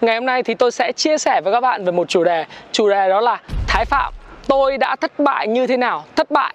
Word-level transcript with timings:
Ngày 0.00 0.14
hôm 0.14 0.26
nay 0.26 0.42
thì 0.42 0.54
tôi 0.54 0.72
sẽ 0.72 0.92
chia 0.92 1.18
sẻ 1.18 1.40
với 1.44 1.52
các 1.52 1.60
bạn 1.60 1.84
về 1.84 1.92
một 1.92 2.08
chủ 2.08 2.24
đề. 2.24 2.44
Chủ 2.72 2.88
đề 2.88 3.08
đó 3.08 3.20
là 3.20 3.40
Thái 3.68 3.84
Phạm. 3.84 4.12
Tôi 4.48 4.78
đã 4.78 4.96
thất 4.96 5.18
bại 5.18 5.48
như 5.48 5.66
thế 5.66 5.76
nào? 5.76 6.04
Thất 6.16 6.30
bại 6.30 6.54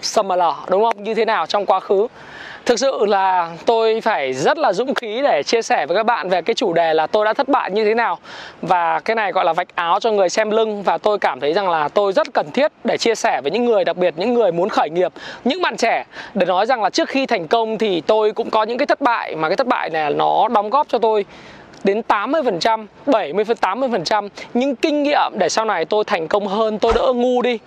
SML 0.00 0.42
đúng 0.68 0.84
không? 0.84 1.04
Như 1.04 1.14
thế 1.14 1.24
nào 1.24 1.46
trong 1.46 1.66
quá 1.66 1.80
khứ? 1.80 2.06
Thực 2.66 2.78
sự 2.78 3.06
là 3.06 3.50
tôi 3.66 4.00
phải 4.00 4.32
rất 4.32 4.58
là 4.58 4.72
dũng 4.72 4.94
khí 4.94 5.20
để 5.22 5.42
chia 5.42 5.62
sẻ 5.62 5.86
với 5.86 5.96
các 5.96 6.02
bạn 6.02 6.28
về 6.28 6.42
cái 6.42 6.54
chủ 6.54 6.72
đề 6.72 6.94
là 6.94 7.06
tôi 7.06 7.24
đã 7.24 7.32
thất 7.32 7.48
bại 7.48 7.70
như 7.70 7.84
thế 7.84 7.94
nào. 7.94 8.18
Và 8.62 9.00
cái 9.00 9.14
này 9.14 9.32
gọi 9.32 9.44
là 9.44 9.52
vạch 9.52 9.68
áo 9.74 10.00
cho 10.00 10.10
người 10.10 10.28
xem 10.28 10.50
lưng. 10.50 10.82
Và 10.82 10.98
tôi 10.98 11.18
cảm 11.18 11.40
thấy 11.40 11.52
rằng 11.52 11.68
là 11.68 11.88
tôi 11.88 12.12
rất 12.12 12.26
cần 12.34 12.50
thiết 12.50 12.72
để 12.84 12.98
chia 12.98 13.14
sẻ 13.14 13.40
với 13.40 13.50
những 13.50 13.64
người, 13.64 13.84
đặc 13.84 13.96
biệt 13.96 14.14
những 14.16 14.34
người 14.34 14.52
muốn 14.52 14.68
khởi 14.68 14.90
nghiệp, 14.90 15.12
Những 15.44 15.62
bạn 15.62 15.76
trẻ. 15.76 16.04
Để 16.34 16.46
nói 16.46 16.66
rằng 16.66 16.82
là 16.82 16.90
trước 16.90 17.08
khi 17.08 17.26
thành 17.26 17.48
công 17.48 17.78
thì 17.78 18.00
tôi 18.00 18.32
cũng 18.32 18.50
có 18.50 18.62
những 18.62 18.78
cái 18.78 18.86
thất 18.86 19.00
bại. 19.00 19.36
Mà 19.36 19.48
cái 19.48 19.56
thất 19.56 19.66
bại 19.66 19.90
này 19.90 20.14
nó 20.14 20.48
đóng 20.48 20.70
góp 20.70 20.88
cho 20.88 20.98
tôi 20.98 21.24
đến 21.86 22.02
80%, 22.08 22.86
70 23.06 23.44
80% 23.44 24.28
những 24.54 24.76
kinh 24.76 25.02
nghiệm 25.02 25.32
để 25.34 25.48
sau 25.48 25.64
này 25.64 25.84
tôi 25.84 26.04
thành 26.04 26.28
công 26.28 26.46
hơn, 26.46 26.78
tôi 26.78 26.92
đỡ 26.92 27.12
ngu 27.14 27.42
đi. 27.42 27.58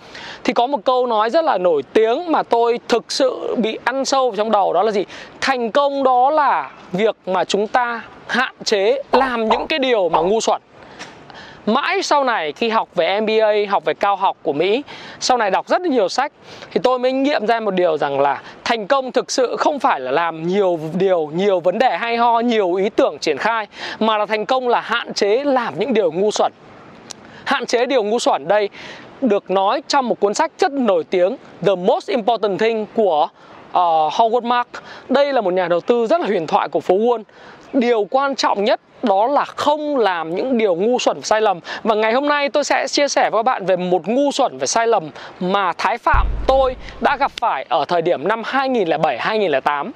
Thì 0.44 0.54
có 0.54 0.68
một 0.68 0.80
câu 0.86 1.08
nói 1.08 1.30
rất 1.30 1.46
là 1.46 1.58
nổi 1.58 1.84
tiếng 1.94 2.32
mà 2.32 2.44
tôi 2.44 2.80
thực 2.88 3.12
sự 3.12 3.56
bị 3.56 3.78
ăn 3.84 4.06
sâu 4.06 4.30
vào 4.30 4.38
trong 4.38 4.52
đầu 4.52 4.74
đó 4.74 4.84
là 4.84 4.92
gì? 4.92 5.06
Thành 5.42 5.72
công 5.72 6.04
đó 6.04 6.30
là 6.30 6.72
việc 6.92 7.16
mà 7.26 7.44
chúng 7.44 7.68
ta 7.68 8.02
hạn 8.28 8.54
chế 8.64 9.04
làm 9.12 9.50
những 9.50 9.68
cái 9.68 9.80
điều 9.80 10.10
mà 10.10 10.20
ngu 10.22 10.42
xuẩn 10.42 10.62
mãi 11.74 12.02
sau 12.02 12.24
này 12.24 12.52
khi 12.52 12.70
học 12.70 12.90
về 12.96 13.22
MBA, 13.22 13.72
học 13.72 13.86
về 13.86 13.94
cao 13.94 14.16
học 14.16 14.38
của 14.44 14.54
Mỹ, 14.54 14.84
sau 15.20 15.38
này 15.38 15.52
đọc 15.52 15.68
rất 15.68 15.82
là 15.82 15.88
nhiều 15.88 16.10
sách 16.10 16.32
thì 16.72 16.80
tôi 16.84 17.00
mới 17.00 17.12
nghiệm 17.12 17.48
ra 17.48 17.60
một 17.60 17.72
điều 17.72 17.98
rằng 17.98 18.20
là 18.20 18.42
thành 18.64 18.88
công 18.88 19.12
thực 19.12 19.32
sự 19.32 19.56
không 19.60 19.80
phải 19.80 20.00
là 20.00 20.12
làm 20.12 20.48
nhiều 20.48 20.80
điều, 20.94 21.30
nhiều 21.34 21.60
vấn 21.60 21.80
đề 21.80 21.98
hay 21.98 22.18
ho, 22.18 22.40
nhiều 22.40 22.74
ý 22.74 22.90
tưởng 22.90 23.18
triển 23.20 23.38
khai 23.38 23.68
mà 24.00 24.18
là 24.18 24.26
thành 24.26 24.46
công 24.46 24.68
là 24.68 24.82
hạn 24.82 25.14
chế 25.14 25.44
làm 25.44 25.80
những 25.80 25.94
điều 25.94 26.12
ngu 26.12 26.32
xuẩn. 26.32 26.52
Hạn 27.44 27.66
chế 27.66 27.86
điều 27.86 28.04
ngu 28.04 28.20
xuẩn 28.20 28.48
đây 28.48 28.70
được 29.22 29.52
nói 29.52 29.82
trong 29.88 30.10
một 30.10 30.20
cuốn 30.20 30.34
sách 30.34 30.52
rất 30.58 30.72
nổi 30.72 31.04
tiếng 31.04 31.38
The 31.66 31.76
Most 31.76 32.10
Important 32.10 32.60
Thing 32.60 32.86
của 32.96 33.28
uh, 33.70 33.76
Howard 34.14 34.48
Mark. 34.48 34.68
Đây 35.10 35.34
là 35.34 35.42
một 35.42 35.54
nhà 35.54 35.68
đầu 35.68 35.82
tư 35.82 36.08
rất 36.08 36.22
là 36.22 36.28
huyền 36.28 36.48
thoại 36.48 36.70
của 36.70 36.80
phố 36.80 36.96
Wall 36.96 37.24
điều 37.74 38.08
quan 38.12 38.36
trọng 38.36 38.64
nhất 38.64 38.80
đó 39.04 39.28
là 39.28 39.46
không 39.46 39.98
làm 39.98 40.36
những 40.36 40.58
điều 40.58 40.76
ngu 40.76 41.00
xuẩn 41.00 41.22
sai 41.22 41.42
lầm. 41.42 41.60
Và 41.84 41.96
ngày 41.96 42.14
hôm 42.14 42.28
nay 42.28 42.50
tôi 42.50 42.64
sẽ 42.64 42.88
chia 42.88 43.08
sẻ 43.08 43.30
với 43.30 43.40
các 43.40 43.44
bạn 43.44 43.66
về 43.66 43.76
một 43.76 44.08
ngu 44.08 44.32
xuẩn 44.32 44.58
về 44.58 44.68
sai 44.68 44.88
lầm 44.88 45.10
mà 45.40 45.74
Thái 45.78 45.98
Phạm, 45.98 46.28
tôi 46.48 46.76
đã 47.02 47.18
gặp 47.18 47.32
phải 47.42 47.66
ở 47.70 47.86
thời 47.88 48.02
điểm 48.02 48.28
năm 48.28 48.42
2007 48.46 49.18
2008 49.18 49.92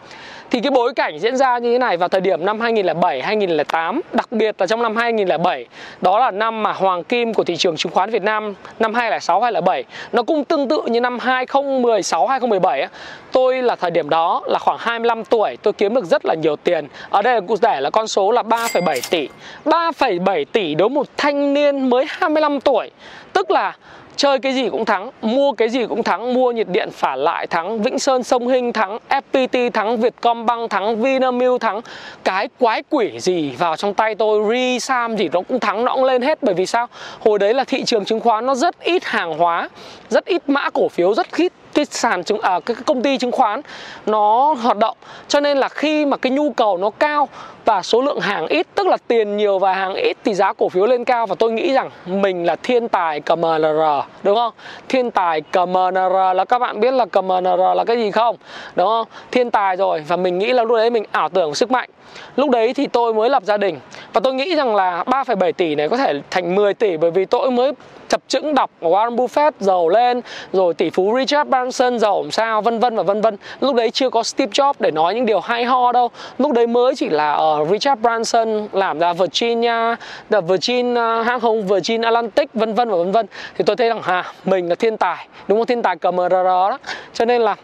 thì 0.54 0.62
cái 0.62 0.72
bối 0.72 0.94
cảnh 0.94 1.20
diễn 1.20 1.36
ra 1.36 1.58
như 1.58 1.72
thế 1.72 1.80
này 1.80 1.98
vào 1.98 2.10
thời 2.10 2.22
điểm 2.22 2.46
năm 2.46 2.60
2007 2.60 3.22
2008 3.22 4.02
đặc 4.14 4.32
biệt 4.32 4.56
là 4.60 4.68
trong 4.68 4.82
năm 4.82 4.96
2007 4.96 5.66
đó 6.02 6.20
là 6.20 6.32
năm 6.32 6.64
mà 6.64 6.74
hoàng 6.74 7.04
kim 7.04 7.34
của 7.34 7.44
thị 7.44 7.56
trường 7.58 7.78
chứng 7.78 7.92
khoán 7.92 8.10
Việt 8.10 8.24
Nam 8.24 8.54
năm 8.80 8.94
2006 8.94 9.42
2007 9.42 9.84
nó 10.12 10.24
cũng 10.24 10.44
tương 10.44 10.68
tự 10.68 10.82
như 10.86 11.02
năm 11.02 11.20
2016 11.20 12.28
2017 12.28 12.88
tôi 13.32 13.62
là 13.62 13.76
thời 13.76 13.92
điểm 13.92 14.10
đó 14.10 14.42
là 14.46 14.60
khoảng 14.60 14.78
25 14.80 15.26
tuổi 15.26 15.58
tôi 15.62 15.74
kiếm 15.74 15.94
được 15.94 16.06
rất 16.06 16.26
là 16.26 16.34
nhiều 16.34 16.56
tiền. 16.56 16.88
Ở 17.10 17.22
đây 17.22 17.42
cụ 17.42 17.58
thể 17.58 17.82
là 17.82 17.90
con 17.90 18.08
số 18.08 18.32
là 18.32 18.42
3,7 18.42 19.02
tỷ 19.10 19.30
3,7 19.66 20.46
tỷ 20.52 20.76
đối 20.76 20.90
một 20.90 21.08
thanh 21.18 21.54
niên 21.54 21.90
mới 21.90 22.06
25 22.10 22.62
tuổi. 22.62 22.92
Tức 23.34 23.52
là 23.52 23.76
chơi 24.16 24.40
cái 24.40 24.54
gì 24.54 24.70
cũng 24.70 24.86
thắng, 24.86 25.10
mua 25.22 25.52
cái 25.52 25.70
gì 25.70 25.86
cũng 25.86 26.04
thắng, 26.04 26.34
mua 26.34 26.52
nhiệt 26.52 26.68
điện 26.70 26.90
phả 26.92 27.16
lại 27.16 27.48
thắng, 27.48 27.82
vĩnh 27.82 28.00
sơn 28.00 28.24
sông 28.24 28.48
hinh 28.48 28.74
thắng 28.74 28.98
fpt 29.10 29.72
thắng, 29.72 29.98
vietcombank 29.98 30.70
thắng, 30.70 31.02
vinamilk 31.02 31.62
thắng. 31.62 31.82
Cái 32.24 32.50
quái 32.60 32.84
quỷ 32.90 33.20
gì 33.20 33.52
vào 33.58 33.76
trong 33.76 33.94
tay 33.94 34.16
tôi 34.16 34.56
risam 34.56 35.18
gì 35.18 35.30
nó 35.34 35.42
cũng 35.42 35.60
thắng, 35.60 35.86
nó 35.86 35.96
cũng 35.96 36.04
lên 36.04 36.22
hết. 36.22 36.40
Bởi 36.42 36.54
vì 36.54 36.66
sao? 36.66 36.88
Hồi 37.20 37.40
đấy 37.40 37.54
là 37.54 37.64
thị 37.64 37.84
trường 37.84 38.06
chứng 38.06 38.20
khoán 38.20 38.46
nó 38.46 38.56
rất 38.56 38.80
ít 38.80 39.04
hàng 39.06 39.38
hóa, 39.38 39.70
rất 40.10 40.26
ít 40.26 40.50
mã 40.50 40.70
cổ 40.70 40.90
phiếu, 40.90 41.14
rất 41.14 41.28
ít 41.38 41.54
cái 41.74 41.86
sàn 41.86 42.24
chứng 42.24 42.42
à, 42.42 42.60
cái 42.66 42.76
công 42.86 43.04
ty 43.04 43.18
chứng 43.18 43.32
khoán 43.32 43.62
nó 44.06 44.54
hoạt 44.54 44.78
động. 44.78 44.98
Cho 45.28 45.40
nên 45.40 45.58
là 45.58 45.70
khi 45.70 46.06
mà 46.06 46.18
cái 46.18 46.32
nhu 46.32 46.50
cầu 46.50 46.78
nó 46.78 46.90
cao 46.90 47.30
và 47.66 47.82
số 47.82 48.02
lượng 48.02 48.20
hàng 48.20 48.48
ít 48.48 48.68
tức 48.76 48.88
là 48.88 48.98
tiền 49.08 49.38
nhiều 49.38 49.60
và 49.60 49.74
hàng 49.74 49.94
ít 49.94 50.18
thì 50.24 50.34
giá 50.34 50.54
cổ 50.54 50.70
phiếu 50.70 50.86
lên 50.86 51.04
cao. 51.04 51.26
Và 51.26 51.36
tôi 51.40 51.52
nghĩ 51.52 51.74
rằng 51.74 51.90
mình 52.06 52.46
là 52.46 52.56
thiên 52.56 52.88
tài 52.88 53.20
CMNR 53.20 53.82
đúng 54.24 54.36
không? 54.36 54.54
Thiên 54.90 55.12
tài 55.12 55.42
CMNR 55.42 56.36
là 56.36 56.46
các 56.46 56.60
bạn 56.60 56.80
biết 56.80 56.94
là 56.94 57.06
CMNR 57.06 57.62
là 57.76 57.84
cái 57.88 57.98
gì 57.98 58.12
không? 58.12 58.36
Đúng 58.76 58.88
không? 58.88 59.08
Thiên 59.32 59.52
tài 59.52 59.76
rồi 59.76 60.04
và 60.08 60.16
mình 60.16 60.40
nghĩ 60.40 60.54
là 60.54 60.64
lúc 60.64 60.78
đấy 60.78 60.90
mình 60.90 61.04
ảo 61.12 61.30
tưởng 61.30 61.56
sức 61.56 61.72
mạnh. 61.72 61.90
Lúc 62.36 62.50
đấy 62.50 62.74
thì 62.74 62.88
tôi 62.88 63.14
mới 63.14 63.30
lập 63.30 63.44
gia 63.44 63.58
đình. 63.58 63.80
Và 64.14 64.22
tôi 64.24 64.34
nghĩ 64.34 64.56
rằng 64.56 64.76
là 64.76 65.04
3,7 65.04 65.52
tỷ 65.52 65.76
này 65.76 65.90
có 65.90 65.98
thể 65.98 66.22
thành 66.30 66.56
10 66.56 66.74
tỷ 66.74 66.98
bởi 66.98 67.12
vì 67.12 67.26
tôi 67.26 67.52
mới 67.52 67.72
chập 68.14 68.22
chững 68.28 68.56
đọc 68.56 68.72
Warren 68.82 69.16
Buffett 69.16 69.52
giàu 69.60 69.90
lên 69.90 70.22
rồi 70.54 70.74
tỷ 70.74 70.90
phú 70.90 71.16
Richard 71.18 71.50
Branson 71.50 72.00
giàu 72.00 72.22
làm 72.22 72.32
sao 72.32 72.62
vân 72.62 72.80
vân 72.80 72.96
và 72.96 73.04
vân 73.04 73.22
vân. 73.22 73.38
Lúc 73.60 73.76
đấy 73.76 73.92
chưa 73.92 74.10
có 74.10 74.24
Steve 74.24 74.52
Jobs 74.52 74.74
để 74.80 74.92
nói 74.92 75.16
những 75.16 75.26
điều 75.26 75.40
hay 75.40 75.66
ho 75.66 75.92
đâu. 75.92 76.10
Lúc 76.38 76.52
đấy 76.52 76.68
mới 76.68 76.96
chỉ 76.96 77.10
là 77.10 77.34
ở 77.34 77.60
uh, 77.62 77.70
Richard 77.70 78.02
Branson 78.02 78.68
làm 78.72 79.00
ra 79.00 79.14
Virginia 79.14 79.96
the 80.30 80.42
Virgin 80.42 80.94
uh, 80.94 81.26
hãng 81.26 81.40
không 81.40 81.68
Virgin 81.68 82.02
Atlantic 82.02 82.54
vân 82.54 82.74
vân 82.74 82.90
và 82.90 82.98
vân 82.98 83.12
vân. 83.12 83.26
Thì 83.58 83.64
tôi 83.68 83.76
thấy 83.76 83.90
rằng 83.90 84.02
hà 84.04 84.34
mình 84.46 84.70
là 84.70 84.76
thiên 84.76 84.98
tài 84.98 85.28
đúng 85.48 85.60
không? 85.60 85.66
Thiên 85.66 85.82
tài 85.82 85.96
CMRR 85.96 86.34
đó. 86.34 86.78
Cho 87.14 87.26
nên 87.26 87.42
là 87.42 87.56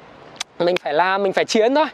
mình 0.59 0.75
phải 0.83 0.93
làm 0.93 1.23
mình 1.23 1.33
phải 1.33 1.45
chiến 1.45 1.75
thôi. 1.75 1.85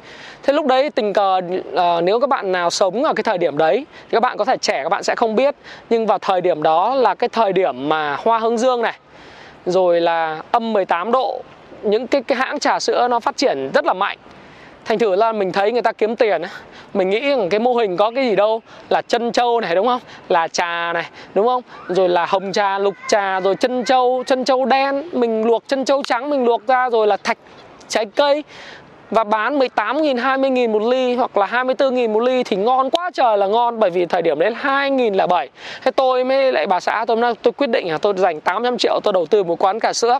Thế 0.43 0.53
lúc 0.53 0.65
đấy 0.65 0.89
tình 0.89 1.13
cờ 1.13 1.41
uh, 1.73 2.03
nếu 2.03 2.19
các 2.19 2.29
bạn 2.29 2.51
nào 2.51 2.69
sống 2.69 3.03
ở 3.03 3.13
cái 3.13 3.23
thời 3.23 3.37
điểm 3.37 3.57
đấy 3.57 3.85
thì 4.01 4.09
các 4.11 4.19
bạn 4.19 4.37
có 4.37 4.45
thể 4.45 4.57
trẻ 4.57 4.83
các 4.83 4.89
bạn 4.89 5.03
sẽ 5.03 5.15
không 5.15 5.35
biết. 5.35 5.55
Nhưng 5.89 6.05
vào 6.05 6.19
thời 6.19 6.41
điểm 6.41 6.63
đó 6.63 6.95
là 6.95 7.15
cái 7.15 7.29
thời 7.29 7.53
điểm 7.53 7.89
mà 7.89 8.17
hoa 8.19 8.39
hướng 8.39 8.57
dương 8.57 8.81
này 8.81 8.99
rồi 9.65 10.01
là 10.01 10.41
âm 10.51 10.73
18 10.73 11.11
độ 11.11 11.41
những 11.83 12.07
cái 12.07 12.21
cái 12.21 12.37
hãng 12.37 12.59
trà 12.59 12.79
sữa 12.79 13.07
nó 13.07 13.19
phát 13.19 13.37
triển 13.37 13.71
rất 13.73 13.85
là 13.85 13.93
mạnh. 13.93 14.17
Thành 14.85 14.99
thử 14.99 15.15
là 15.15 15.31
mình 15.31 15.51
thấy 15.51 15.71
người 15.71 15.81
ta 15.81 15.91
kiếm 15.91 16.15
tiền 16.15 16.41
mình 16.93 17.09
nghĩ 17.09 17.29
rằng 17.29 17.49
cái 17.49 17.59
mô 17.59 17.73
hình 17.73 17.97
có 17.97 18.11
cái 18.15 18.29
gì 18.29 18.35
đâu 18.35 18.61
là 18.89 19.01
chân 19.01 19.31
trâu 19.31 19.61
này 19.61 19.75
đúng 19.75 19.87
không? 19.87 20.01
Là 20.29 20.47
trà 20.47 20.93
này 20.93 21.05
đúng 21.33 21.47
không? 21.47 21.61
Rồi 21.87 22.09
là 22.09 22.25
hồng 22.25 22.51
trà 22.51 22.79
lục 22.79 22.93
trà 23.07 23.39
rồi 23.39 23.55
chân 23.55 23.83
trâu 23.83 24.23
chân 24.27 24.45
trâu 24.45 24.65
đen 24.65 25.09
mình 25.11 25.45
luộc 25.45 25.67
chân 25.67 25.85
trâu 25.85 26.03
trắng 26.03 26.29
mình 26.29 26.45
luộc 26.45 26.67
ra 26.67 26.89
rồi 26.89 27.07
là 27.07 27.17
thạch 27.17 27.37
trái 27.87 28.05
cây 28.05 28.43
và 29.11 29.23
bán 29.23 29.59
18.000, 29.59 30.15
20.000 30.15 30.71
một 30.71 30.81
ly 30.81 31.15
hoặc 31.15 31.37
là 31.37 31.45
24.000 31.45 32.09
một 32.09 32.19
ly 32.19 32.43
thì 32.43 32.57
ngon 32.57 32.89
quá 32.89 33.11
trời 33.13 33.37
là 33.37 33.47
ngon 33.47 33.79
bởi 33.79 33.89
vì 33.89 34.05
thời 34.05 34.21
điểm 34.21 34.39
đấy 34.39 34.51
là 34.51 34.57
2007 34.61 35.49
Thế 35.81 35.91
tôi 35.91 36.23
mới 36.23 36.51
lại 36.51 36.67
bà 36.67 36.79
xã 36.79 37.05
tôi 37.07 37.17
nói 37.17 37.33
tôi 37.41 37.51
quyết 37.51 37.67
định 37.67 37.91
là 37.91 37.97
tôi 37.97 38.13
dành 38.17 38.41
800 38.41 38.77
triệu 38.77 38.99
tôi 39.03 39.13
đầu 39.13 39.25
tư 39.25 39.43
một 39.43 39.63
quán 39.63 39.79
cà 39.79 39.93
sữa 39.93 40.19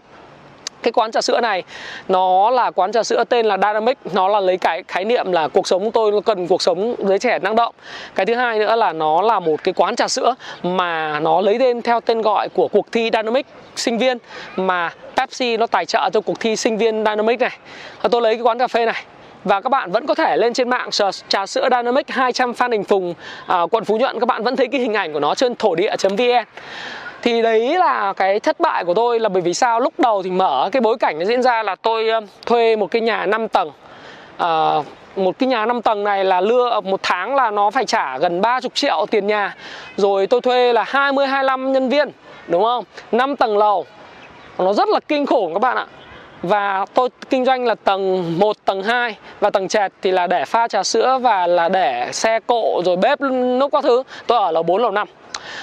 cái 0.86 0.92
quán 0.92 1.12
trà 1.12 1.22
sữa 1.22 1.40
này. 1.42 1.64
Nó 2.08 2.50
là 2.50 2.72
quán 2.72 2.92
trà 2.92 3.04
sữa 3.04 3.24
tên 3.30 3.46
là 3.46 3.58
Dynamic. 3.58 3.98
Nó 4.14 4.28
là 4.28 4.40
lấy 4.40 4.58
cái 4.58 4.84
khái 4.88 5.06
niệm 5.06 5.32
là 5.32 5.48
cuộc 5.48 5.68
sống 5.68 5.92
tôi 5.92 6.22
cần 6.26 6.48
cuộc 6.48 6.62
sống 6.62 6.96
giới 7.00 7.20
trẻ 7.20 7.40
năng 7.40 7.56
động. 7.56 7.76
Cái 8.16 8.26
thứ 8.26 8.36
hai 8.36 8.60
nữa 8.60 8.76
là 8.76 8.94
nó 8.94 9.22
là 9.22 9.40
một 9.40 9.64
cái 9.64 9.74
quán 9.74 9.96
trà 9.96 10.08
sữa 10.08 10.36
mà 10.64 11.20
nó 11.20 11.42
lấy 11.42 11.60
tên 11.60 11.82
theo 11.82 12.02
tên 12.02 12.22
gọi 12.22 12.50
của 12.50 12.68
cuộc 12.68 12.92
thi 12.92 13.10
Dynamic 13.14 13.46
sinh 13.76 13.98
viên 13.98 14.18
mà 14.56 14.94
Pepsi 15.16 15.58
nó 15.58 15.68
tài 15.68 15.86
trợ 15.86 16.10
cho 16.14 16.22
cuộc 16.22 16.40
thi 16.40 16.56
sinh 16.56 16.78
viên 16.78 17.06
Dynamic 17.06 17.40
này. 17.40 17.58
Tôi 18.12 18.22
lấy 18.22 18.36
cái 18.36 18.42
quán 18.42 18.60
cà 18.60 18.68
phê 18.68 18.86
này. 18.86 19.04
Và 19.44 19.62
các 19.62 19.70
bạn 19.70 19.92
vẫn 19.92 20.08
có 20.08 20.16
thể 20.16 20.38
lên 20.38 20.54
trên 20.54 20.70
mạng 20.70 20.92
search 20.92 21.30
trà 21.30 21.46
sữa 21.46 21.68
Dynamic 21.72 22.10
200 22.10 22.54
Phan 22.54 22.72
Đình 22.72 22.84
Phùng 22.84 23.14
à, 23.48 23.62
quận 23.72 23.86
Phú 23.86 23.98
Nhuận. 23.98 24.20
Các 24.20 24.26
bạn 24.26 24.44
vẫn 24.44 24.56
thấy 24.56 24.68
cái 24.68 24.82
hình 24.82 24.94
ảnh 24.94 25.14
của 25.14 25.20
nó 25.20 25.36
trên 25.36 25.56
thổ 25.56 25.76
địa.vn 25.76 26.46
thì 27.26 27.42
đấy 27.42 27.78
là 27.78 28.14
cái 28.18 28.40
thất 28.40 28.60
bại 28.60 28.86
của 28.86 28.94
tôi 28.94 29.20
là 29.20 29.30
bởi 29.30 29.42
vì 29.42 29.54
sao? 29.54 29.80
Lúc 29.80 29.94
đầu 29.98 30.24
thì 30.24 30.30
mở 30.30 30.70
cái 30.72 30.82
bối 30.82 30.98
cảnh 30.98 31.20
nó 31.20 31.26
diễn 31.26 31.42
ra 31.42 31.64
là 31.64 31.76
tôi 31.76 32.10
ờ, 32.10 32.22
thuê 32.46 32.76
một 32.76 32.92
cái 32.92 33.02
nhà 33.02 33.26
5 33.26 33.48
tầng. 33.48 33.72
À, 34.38 34.76
một 35.16 35.40
cái 35.40 35.48
nhà 35.48 35.66
5 35.66 35.82
tầng 35.82 36.04
này 36.04 36.26
là 36.26 36.42
lưa 36.42 36.70
ờ, 36.70 36.82
một 36.82 37.00
tháng 37.04 37.36
là 37.36 37.52
nó 37.52 37.70
phải 37.70 37.86
trả 37.86 38.18
gần 38.18 38.42
30 38.42 38.70
triệu 38.74 39.06
tiền 39.12 39.28
nhà. 39.28 39.56
Rồi 39.98 40.28
tôi 40.28 40.42
thuê 40.42 40.74
là 40.74 40.84
20 40.88 41.28
25 41.28 41.74
nhân 41.74 41.90
viên 41.90 42.10
đúng 42.48 42.64
không? 42.64 42.84
5 43.12 43.36
tầng 43.36 43.58
lầu. 43.58 43.86
Nó 44.58 44.74
rất 44.74 44.90
là 44.90 45.00
kinh 45.08 45.26
khủng 45.26 45.54
các 45.54 45.60
bạn 45.60 45.78
ạ. 45.78 45.86
Và 46.42 46.86
tôi 46.94 47.10
kinh 47.30 47.46
doanh 47.46 47.66
là 47.66 47.76
tầng 47.76 48.34
1, 48.40 48.56
tầng 48.66 48.84
2 48.84 49.16
và 49.40 49.50
tầng 49.50 49.68
trệt 49.68 49.92
thì 50.02 50.12
là 50.12 50.28
để 50.28 50.46
pha 50.46 50.68
trà 50.68 50.84
sữa 50.84 51.20
và 51.22 51.48
là 51.48 51.70
để 51.70 52.10
xe 52.12 52.40
cộ 52.48 52.82
rồi 52.86 52.96
bếp 52.96 53.22
núc 53.60 53.72
các 53.72 53.84
thứ. 53.84 54.04
Tôi 54.28 54.38
ở 54.38 54.52
lầu 54.52 54.64
4 54.64 54.82
lầu 54.82 54.92
5 54.92 55.08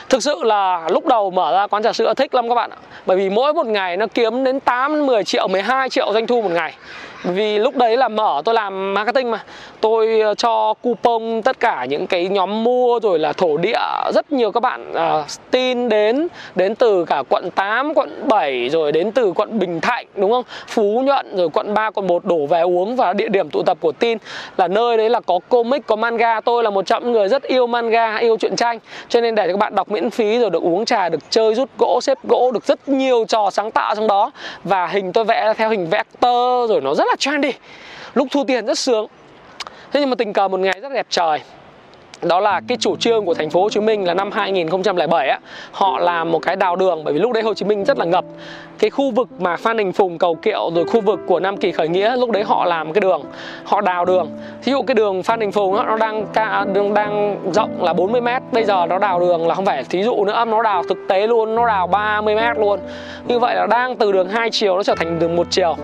Thực 0.08 0.22
sự 0.22 0.42
là 0.42 0.88
lúc 0.90 1.06
đầu 1.06 1.30
mở 1.30 1.52
ra 1.52 1.66
quán 1.66 1.82
trà 1.82 1.92
sữa 1.92 2.14
thích 2.14 2.34
lắm 2.34 2.48
các 2.48 2.54
bạn 2.54 2.70
ạ. 2.70 2.76
Bởi 3.06 3.16
vì 3.16 3.30
mỗi 3.30 3.54
một 3.54 3.66
ngày 3.66 3.96
nó 3.96 4.06
kiếm 4.14 4.44
đến 4.44 4.60
8, 4.60 5.06
10 5.06 5.24
triệu, 5.24 5.48
12 5.48 5.90
triệu 5.90 6.12
doanh 6.12 6.26
thu 6.26 6.42
một 6.42 6.50
ngày 6.52 6.74
vì 7.24 7.58
lúc 7.58 7.76
đấy 7.76 7.96
là 7.96 8.08
mở 8.08 8.42
tôi 8.44 8.54
làm 8.54 8.94
marketing 8.94 9.30
mà. 9.30 9.44
Tôi 9.80 10.20
ờ, 10.20 10.34
cho 10.34 10.74
coupon 10.82 11.42
tất 11.44 11.60
cả 11.60 11.84
những 11.84 12.06
cái 12.06 12.28
nhóm 12.28 12.64
mua 12.64 13.00
rồi 13.02 13.18
là 13.18 13.32
thổ 13.32 13.56
địa 13.56 13.78
rất 14.14 14.32
nhiều 14.32 14.52
các 14.52 14.60
bạn 14.60 14.92
uh, 14.92 15.26
tin 15.50 15.88
đến 15.88 16.28
đến 16.54 16.74
từ 16.74 17.04
cả 17.04 17.22
quận 17.28 17.50
8, 17.54 17.94
quận 17.94 18.28
7 18.28 18.68
rồi 18.68 18.92
đến 18.92 19.12
từ 19.12 19.32
quận 19.32 19.58
Bình 19.58 19.80
Thạnh 19.80 20.06
đúng 20.14 20.30
không? 20.30 20.44
Phú 20.66 21.02
Nhuận 21.04 21.36
rồi 21.36 21.48
quận 21.48 21.74
3, 21.74 21.90
quận 21.90 22.06
1 22.06 22.24
đổ 22.24 22.46
về 22.46 22.60
uống 22.60 22.96
và 22.96 23.12
địa 23.12 23.28
điểm 23.28 23.50
tụ 23.50 23.62
tập 23.62 23.78
của 23.80 23.92
tin. 23.92 24.18
Là 24.56 24.68
nơi 24.68 24.96
đấy 24.96 25.10
là 25.10 25.20
có 25.20 25.38
comic 25.48 25.86
có 25.86 25.96
manga. 25.96 26.40
Tôi 26.40 26.64
là 26.64 26.70
một 26.70 26.86
trong 26.86 27.12
người 27.12 27.28
rất 27.28 27.42
yêu 27.42 27.66
manga 27.66 28.16
yêu 28.16 28.36
truyện 28.36 28.56
tranh. 28.56 28.78
Cho 29.08 29.20
nên 29.20 29.34
để 29.34 29.46
cho 29.46 29.52
các 29.52 29.58
bạn 29.58 29.74
đọc 29.74 29.90
miễn 29.90 30.10
phí 30.10 30.38
rồi 30.38 30.50
được 30.50 30.62
uống 30.62 30.84
trà 30.84 31.08
được 31.08 31.20
chơi 31.30 31.54
rút 31.54 31.70
gỗ 31.78 32.00
xếp 32.02 32.18
gỗ 32.28 32.50
được 32.54 32.64
rất 32.66 32.88
nhiều 32.88 33.24
trò 33.28 33.50
sáng 33.50 33.70
tạo 33.70 33.94
trong 33.94 34.06
đó. 34.06 34.30
Và 34.64 34.86
hình 34.86 35.12
tôi 35.12 35.24
vẽ 35.24 35.54
theo 35.56 35.70
hình 35.70 35.86
vector 35.90 36.70
rồi 36.70 36.80
nó 36.80 36.94
rất 36.94 37.04
là 37.08 37.11
là 37.12 37.16
trendy 37.16 37.52
lúc 38.14 38.28
thu 38.30 38.44
tiền 38.44 38.66
rất 38.66 38.78
sướng. 38.78 39.06
Thế 39.92 40.00
nhưng 40.00 40.10
mà 40.10 40.16
tình 40.16 40.32
cờ 40.32 40.48
một 40.48 40.60
ngày 40.60 40.80
rất 40.80 40.92
đẹp 40.92 41.06
trời 41.10 41.40
đó 42.22 42.40
là 42.40 42.60
cái 42.68 42.78
chủ 42.80 42.96
trương 42.96 43.26
của 43.26 43.34
thành 43.34 43.50
phố 43.50 43.62
Hồ 43.62 43.70
Chí 43.70 43.80
Minh 43.80 44.04
là 44.06 44.14
năm 44.14 44.32
2007 44.32 45.28
á. 45.28 45.38
Họ 45.72 45.98
làm 45.98 46.30
một 46.32 46.38
cái 46.38 46.56
đào 46.56 46.76
đường 46.76 47.04
bởi 47.04 47.14
vì 47.14 47.20
lúc 47.20 47.32
đấy 47.32 47.42
Hồ 47.42 47.54
Chí 47.54 47.64
Minh 47.64 47.84
rất 47.84 47.98
là 47.98 48.04
ngập. 48.04 48.24
Cái 48.78 48.90
khu 48.90 49.10
vực 49.10 49.28
mà 49.38 49.56
Phan 49.56 49.76
Đình 49.76 49.92
Phùng 49.92 50.18
cầu 50.18 50.34
kiệu 50.34 50.70
rồi 50.74 50.84
khu 50.84 51.00
vực 51.00 51.20
của 51.26 51.40
Nam 51.40 51.56
Kỳ 51.56 51.72
khởi 51.72 51.88
nghĩa 51.88 52.16
lúc 52.16 52.30
đấy 52.30 52.42
họ 52.42 52.64
làm 52.64 52.92
cái 52.92 53.00
đường 53.00 53.22
họ 53.64 53.80
đào 53.80 54.04
đường. 54.04 54.28
Thí 54.62 54.72
dụ 54.72 54.82
cái 54.82 54.94
đường 54.94 55.22
Phan 55.22 55.40
Đình 55.40 55.52
Phùng 55.52 55.76
đó, 55.76 55.84
nó 55.84 55.96
đang 55.96 56.26
đường 56.72 56.94
đang 56.94 57.36
rộng 57.52 57.82
là 57.82 57.92
40 57.92 58.20
mét 58.20 58.42
bây 58.52 58.64
giờ 58.64 58.86
nó 58.88 58.98
đào 58.98 59.20
đường 59.20 59.48
là 59.48 59.54
không 59.54 59.64
phải 59.64 59.84
thí 59.84 60.02
dụ 60.02 60.24
nữa 60.24 60.44
nó 60.44 60.62
đào 60.62 60.82
thực 60.88 60.98
tế 61.08 61.26
luôn 61.26 61.54
nó 61.54 61.66
đào 61.66 61.86
30 61.86 62.34
mét 62.34 62.58
luôn. 62.58 62.80
Như 63.28 63.38
vậy 63.38 63.54
là 63.54 63.66
đang 63.66 63.96
từ 63.96 64.12
đường 64.12 64.28
hai 64.28 64.50
chiều 64.50 64.76
nó 64.76 64.82
trở 64.82 64.94
thành 64.94 65.18
đường 65.18 65.36
một 65.36 65.46
chiều. 65.50 65.76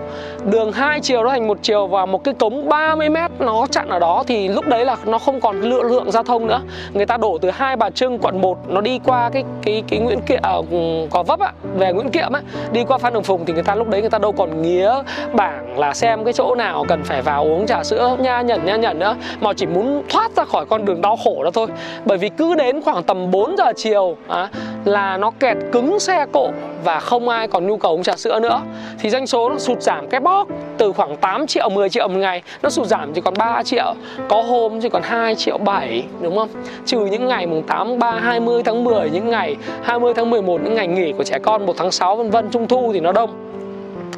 Đường 0.45 0.71
hai 0.71 0.99
chiều 0.99 1.23
nó 1.23 1.29
thành 1.29 1.47
một 1.47 1.57
chiều 1.61 1.87
và 1.87 2.05
một 2.05 2.23
cái 2.23 2.33
cống 2.33 2.69
30 2.69 3.09
mét 3.09 3.31
nó 3.39 3.67
chặn 3.71 3.89
ở 3.89 3.99
đó 3.99 4.23
thì 4.27 4.47
lúc 4.47 4.67
đấy 4.67 4.85
là 4.85 4.97
nó 5.05 5.19
không 5.19 5.41
còn 5.41 5.61
lượng 5.61 5.83
lượng 5.83 6.11
giao 6.11 6.23
thông 6.29 6.47
nữa. 6.47 6.61
Người 6.93 7.05
ta 7.05 7.17
đổ 7.17 7.37
từ 7.41 7.49
hai 7.49 7.75
bà 7.75 7.89
trưng 7.89 8.19
quận 8.19 8.41
1 8.41 8.57
nó 8.67 8.81
đi 8.81 8.99
qua 9.05 9.29
cái 9.29 9.43
cái 9.63 9.83
cái 9.87 9.99
nguyễn 9.99 10.21
kiệm 10.21 10.41
ở 10.41 10.61
à, 10.71 10.77
gò 11.11 11.23
vấp 11.23 11.39
á 11.39 11.51
về 11.77 11.93
nguyễn 11.93 12.09
kiệm 12.09 12.31
á 12.33 12.41
đi 12.71 12.83
qua 12.83 12.97
phan 12.97 13.13
Đồng 13.13 13.23
phùng 13.23 13.45
thì 13.45 13.53
người 13.53 13.63
ta 13.63 13.75
lúc 13.75 13.89
đấy 13.89 14.01
người 14.01 14.09
ta 14.09 14.19
đâu 14.19 14.31
còn 14.31 14.61
nghía 14.61 14.91
bảng 15.33 15.79
là 15.79 15.93
xem 15.93 16.23
cái 16.23 16.33
chỗ 16.33 16.55
nào 16.55 16.85
cần 16.87 17.03
phải 17.03 17.21
vào 17.21 17.43
uống 17.43 17.67
trà 17.67 17.83
sữa 17.83 18.17
nha 18.19 18.41
nhẩn 18.41 18.65
nha 18.65 18.75
nhẩn 18.75 18.99
nữa 18.99 19.15
mà 19.41 19.53
chỉ 19.53 19.65
muốn 19.65 20.03
thoát 20.09 20.31
ra 20.35 20.45
khỏi 20.45 20.65
con 20.65 20.85
đường 20.85 21.01
đau 21.01 21.17
khổ 21.23 21.43
đó 21.43 21.51
thôi. 21.53 21.67
Bởi 22.05 22.17
vì 22.17 22.29
cứ 22.29 22.55
đến 22.55 22.81
khoảng 22.81 23.03
tầm 23.03 23.31
4 23.31 23.57
giờ 23.57 23.73
chiều 23.75 24.15
á 24.27 24.49
là 24.85 25.17
nó 25.17 25.31
kẹt 25.39 25.57
cứng 25.71 25.99
xe 25.99 26.25
cộ 26.33 26.49
và 26.83 26.99
không 26.99 27.29
ai 27.29 27.47
còn 27.47 27.67
nhu 27.67 27.77
cầu 27.77 27.93
uống 27.93 28.03
trà 28.03 28.15
sữa 28.15 28.39
nữa. 28.39 28.61
Thì 28.99 29.09
doanh 29.09 29.27
số 29.27 29.49
nó 29.49 29.59
sụt 29.59 29.81
giảm 29.81 30.07
cái 30.07 30.19
bóp 30.19 30.47
từ 30.77 30.91
khoảng 30.91 31.17
8 31.17 31.47
triệu 31.47 31.69
10 31.69 31.89
triệu 31.89 32.07
một 32.07 32.17
ngày, 32.17 32.41
nó 32.61 32.69
sụt 32.69 32.87
giảm 32.87 33.13
chỉ 33.13 33.21
còn 33.21 33.33
3 33.37 33.63
triệu, 33.63 33.93
có 34.29 34.41
hôm 34.41 34.81
chỉ 34.81 34.89
còn 34.89 35.01
2 35.01 35.35
triệu 35.35 35.57
7 35.57 36.03
đúng 36.21 36.37
không? 36.37 36.49
Trừ 36.85 36.99
những 36.99 37.27
ngày 37.27 37.47
mùng 37.47 37.63
8 37.63 37.99
3 37.99 38.11
20 38.11 38.63
tháng 38.63 38.83
10 38.83 39.09
những 39.09 39.29
ngày 39.29 39.55
20 39.83 40.13
tháng 40.13 40.29
11 40.29 40.61
những 40.63 40.75
ngày 40.75 40.87
nghỉ 40.87 41.13
của 41.17 41.23
trẻ 41.23 41.39
con 41.43 41.65
1 41.65 41.73
tháng 41.77 41.91
6 41.91 42.15
vân 42.15 42.29
vân, 42.29 42.49
trung 42.49 42.67
thu 42.67 42.93
thì 42.93 42.99
nó 42.99 43.11
đông. 43.11 43.29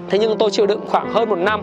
Thế 0.10 0.19
nhưng 0.19 0.38
tôi 0.38 0.52
chịu 0.52 0.66
đựng 0.66 0.81
khoảng 0.88 1.13
hơn 1.13 1.30
một 1.30 1.36
năm, 1.40 1.62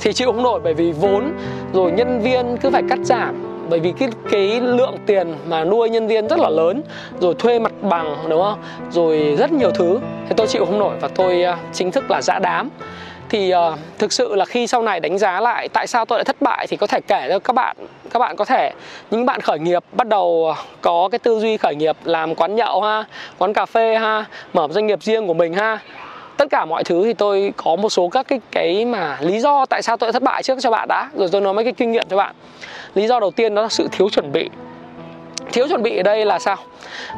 thì 0.00 0.12
chịu 0.12 0.32
không 0.32 0.42
nổi 0.42 0.60
bởi 0.64 0.74
vì 0.74 0.92
vốn, 0.92 1.32
rồi 1.72 1.92
nhân 1.92 2.20
viên 2.20 2.56
cứ 2.56 2.70
phải 2.70 2.82
cắt 2.88 2.98
giảm 3.02 3.45
bởi 3.68 3.80
vì 3.80 3.92
cái 3.98 4.08
cái 4.30 4.60
lượng 4.60 4.94
tiền 5.06 5.34
mà 5.48 5.64
nuôi 5.64 5.90
nhân 5.90 6.06
viên 6.06 6.28
rất 6.28 6.38
là 6.38 6.48
lớn 6.48 6.82
rồi 7.20 7.34
thuê 7.34 7.58
mặt 7.58 7.72
bằng 7.82 8.16
đúng 8.28 8.42
không? 8.42 8.58
Rồi 8.90 9.36
rất 9.38 9.52
nhiều 9.52 9.70
thứ. 9.70 9.98
Thì 10.28 10.34
tôi 10.36 10.46
chịu 10.46 10.64
không 10.64 10.78
nổi 10.78 10.94
và 11.00 11.08
tôi 11.08 11.44
uh, 11.52 11.58
chính 11.72 11.90
thức 11.90 12.10
là 12.10 12.22
dã 12.22 12.38
đám. 12.38 12.70
Thì 13.28 13.54
uh, 13.54 13.78
thực 13.98 14.12
sự 14.12 14.34
là 14.34 14.44
khi 14.44 14.66
sau 14.66 14.82
này 14.82 15.00
đánh 15.00 15.18
giá 15.18 15.40
lại 15.40 15.68
tại 15.68 15.86
sao 15.86 16.04
tôi 16.04 16.18
lại 16.18 16.24
thất 16.24 16.42
bại 16.42 16.66
thì 16.66 16.76
có 16.76 16.86
thể 16.86 17.00
kể 17.00 17.26
cho 17.28 17.38
các 17.38 17.52
bạn 17.52 17.76
các 18.10 18.18
bạn 18.18 18.36
có 18.36 18.44
thể. 18.44 18.72
Những 19.10 19.26
bạn 19.26 19.40
khởi 19.40 19.58
nghiệp 19.58 19.84
bắt 19.92 20.06
đầu 20.06 20.54
à, 20.56 20.62
có 20.80 21.08
cái 21.12 21.18
tư 21.18 21.38
duy 21.40 21.56
khởi 21.56 21.74
nghiệp 21.74 21.96
làm 22.04 22.34
quán 22.34 22.56
nhậu 22.56 22.82
ha 22.82 23.04
quán 23.38 23.52
cà 23.52 23.66
phê 23.66 23.96
ha 23.98 24.24
mở 24.52 24.68
doanh 24.70 24.86
nghiệp 24.86 25.02
riêng 25.02 25.26
của 25.26 25.34
mình 25.34 25.54
ha 25.54 25.78
tất 26.36 26.50
cả 26.50 26.64
mọi 26.64 26.84
thứ 26.84 27.04
thì 27.04 27.12
tôi 27.12 27.52
có 27.56 27.76
một 27.76 27.90
số 27.90 28.08
các 28.08 28.28
cái 28.28 28.40
cái 28.52 28.84
mà 28.84 29.18
lý 29.20 29.40
do 29.40 29.66
tại 29.66 29.82
sao 29.82 29.96
tôi 29.96 30.12
thất 30.12 30.22
bại 30.22 30.42
trước 30.42 30.58
cho 30.60 30.70
bạn 30.70 30.88
đã. 30.88 31.10
Rồi 31.14 31.28
tôi 31.32 31.40
nói 31.40 31.54
mấy 31.54 31.64
cái 31.64 31.72
kinh 31.72 31.92
nghiệm 31.92 32.04
cho 32.08 32.16
bạn. 32.16 32.34
Lý 32.94 33.06
do 33.06 33.20
đầu 33.20 33.30
tiên 33.30 33.54
đó 33.54 33.62
là 33.62 33.68
sự 33.68 33.88
thiếu 33.92 34.08
chuẩn 34.08 34.32
bị. 34.32 34.50
Thiếu 35.52 35.68
chuẩn 35.68 35.82
bị 35.82 35.96
ở 35.96 36.02
đây 36.02 36.24
là 36.24 36.38
sao? 36.38 36.56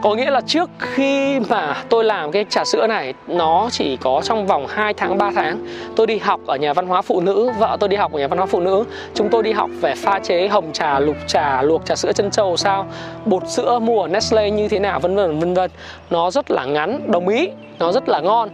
Có 0.03 0.15
nghĩa 0.15 0.31
là 0.31 0.41
trước 0.41 0.71
khi 0.79 1.41
mà 1.41 1.77
tôi 1.89 2.05
làm 2.05 2.33
cái 2.33 2.45
trà 2.51 2.65
sữa 2.65 2.87
này, 2.87 3.15
nó 3.27 3.69
chỉ 3.73 3.97
có 3.97 4.21
trong 4.25 4.47
vòng 4.47 4.67
2 4.67 4.95
tháng 4.95 5.19
3 5.19 5.31
tháng, 5.35 5.67
tôi 5.97 6.07
đi 6.07 6.19
học 6.19 6.41
ở 6.47 6.57
nhà 6.57 6.73
văn 6.73 6.87
hóa 6.87 7.03
phụ 7.03 7.21
nữ. 7.21 7.51
Vợ 7.59 7.77
tôi 7.81 7.89
đi 7.89 7.97
học 7.97 8.13
ở 8.13 8.19
nhà 8.19 8.29
văn 8.29 8.39
hóa 8.39 8.47
phụ 8.47 8.61
nữ. 8.61 8.85
Chúng 9.15 9.29
tôi 9.29 9.43
đi 9.43 9.53
học 9.53 9.71
về 9.81 9.95
pha 9.95 10.19
chế 10.19 10.49
hồng 10.49 10.73
trà, 10.73 10.99
lục 11.01 11.17
trà, 11.27 11.63
luộc 11.63 11.87
trà 11.87 11.97
sữa 11.97 12.13
chân 12.13 12.31
trâu 12.31 12.57
sao? 12.57 12.87
Bột 13.25 13.49
sữa 13.49 13.79
mua 13.79 14.03
ở 14.03 14.09
Nestle 14.09 14.51
như 14.51 14.69
thế 14.69 14.79
nào, 14.79 15.01
vân 15.01 15.17
vân 15.17 15.39
vân 15.39 15.55
vân. 15.55 15.71
Nó 16.11 16.31
rất 16.31 16.51
là 16.51 16.65
ngắn, 16.65 17.01
đồng 17.13 17.29
ý. 17.29 17.49
Nó 17.79 17.93
rất 17.93 18.09
là 18.09 18.21
ngon 18.21 18.49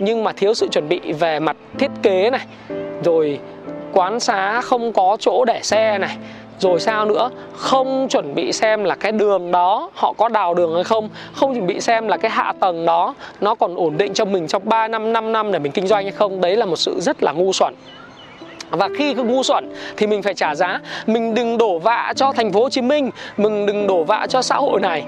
nhưng 0.00 0.24
mà 0.24 0.32
thiếu 0.32 0.54
sự 0.54 0.68
chuẩn 0.68 0.88
bị 0.88 1.12
về 1.12 1.40
mặt 1.40 1.56
thiết 1.78 1.90
kế 2.02 2.30
này, 2.30 2.46
rồi 3.04 3.38
quán 3.92 4.20
xá 4.20 4.60
không 4.60 4.92
có 4.92 5.16
chỗ 5.20 5.44
để 5.44 5.60
xe 5.62 5.98
này, 5.98 6.16
rồi 6.58 6.80
sao 6.80 7.04
nữa? 7.04 7.30
Không 7.52 8.08
chuẩn 8.10 8.34
bị 8.34 8.52
xem 8.52 8.84
là 8.84 8.94
cái 8.94 9.12
đường 9.12 9.50
đó 9.50 9.90
họ 9.94 10.12
có 10.12 10.28
đào 10.28 10.54
đường 10.54 10.74
hay 10.74 10.84
không 10.84 11.08
không 11.32 11.54
chuẩn 11.54 11.66
bị 11.66 11.80
xem 11.80 12.08
là 12.08 12.16
cái 12.16 12.30
hạ 12.30 12.52
tầng 12.60 12.86
đó 12.86 13.14
nó 13.40 13.54
còn 13.54 13.76
ổn 13.76 13.96
định 13.96 14.14
cho 14.14 14.24
mình 14.24 14.46
trong 14.46 14.62
3 14.64 14.88
năm 14.88 15.12
5 15.12 15.32
năm 15.32 15.52
để 15.52 15.58
mình 15.58 15.72
kinh 15.72 15.86
doanh 15.86 16.04
hay 16.04 16.12
không. 16.12 16.40
Đấy 16.40 16.56
là 16.56 16.66
một 16.66 16.76
sự 16.76 17.00
rất 17.00 17.22
là 17.22 17.32
ngu 17.32 17.52
xuẩn. 17.52 17.74
Và 18.70 18.88
khi 18.98 19.14
cứ 19.14 19.22
ngu 19.22 19.42
xuẩn 19.42 19.72
thì 19.96 20.06
mình 20.06 20.22
phải 20.22 20.34
trả 20.34 20.54
giá. 20.54 20.80
Mình 21.06 21.34
đừng 21.34 21.58
đổ 21.58 21.78
vạ 21.78 22.12
cho 22.16 22.32
thành 22.32 22.52
phố 22.52 22.62
Hồ 22.62 22.70
Chí 22.70 22.80
Minh, 22.80 23.10
mình 23.36 23.66
đừng 23.66 23.86
đổ 23.86 24.04
vạ 24.04 24.26
cho 24.28 24.42
xã 24.42 24.56
hội 24.56 24.80
này. 24.80 25.04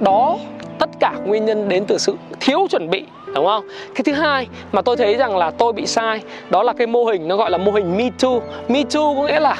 Đó, 0.00 0.36
tất 0.78 0.90
cả 1.00 1.12
nguyên 1.26 1.44
nhân 1.44 1.68
đến 1.68 1.84
từ 1.86 1.98
sự 1.98 2.16
thiếu 2.40 2.66
chuẩn 2.70 2.90
bị 2.90 3.04
đúng 3.36 3.46
không? 3.46 3.68
Cái 3.94 4.02
thứ 4.04 4.12
hai 4.12 4.46
mà 4.72 4.82
tôi 4.82 4.96
thấy 4.96 5.16
rằng 5.16 5.36
là 5.36 5.50
tôi 5.50 5.72
bị 5.72 5.86
sai, 5.86 6.20
đó 6.50 6.62
là 6.62 6.72
cái 6.72 6.86
mô 6.86 7.04
hình 7.04 7.28
nó 7.28 7.36
gọi 7.36 7.50
là 7.50 7.58
mô 7.58 7.72
hình 7.72 7.96
me 7.96 8.10
too. 8.22 8.38
Me 8.68 8.82
too 8.94 9.14
có 9.16 9.22
nghĩa 9.26 9.40
là 9.40 9.56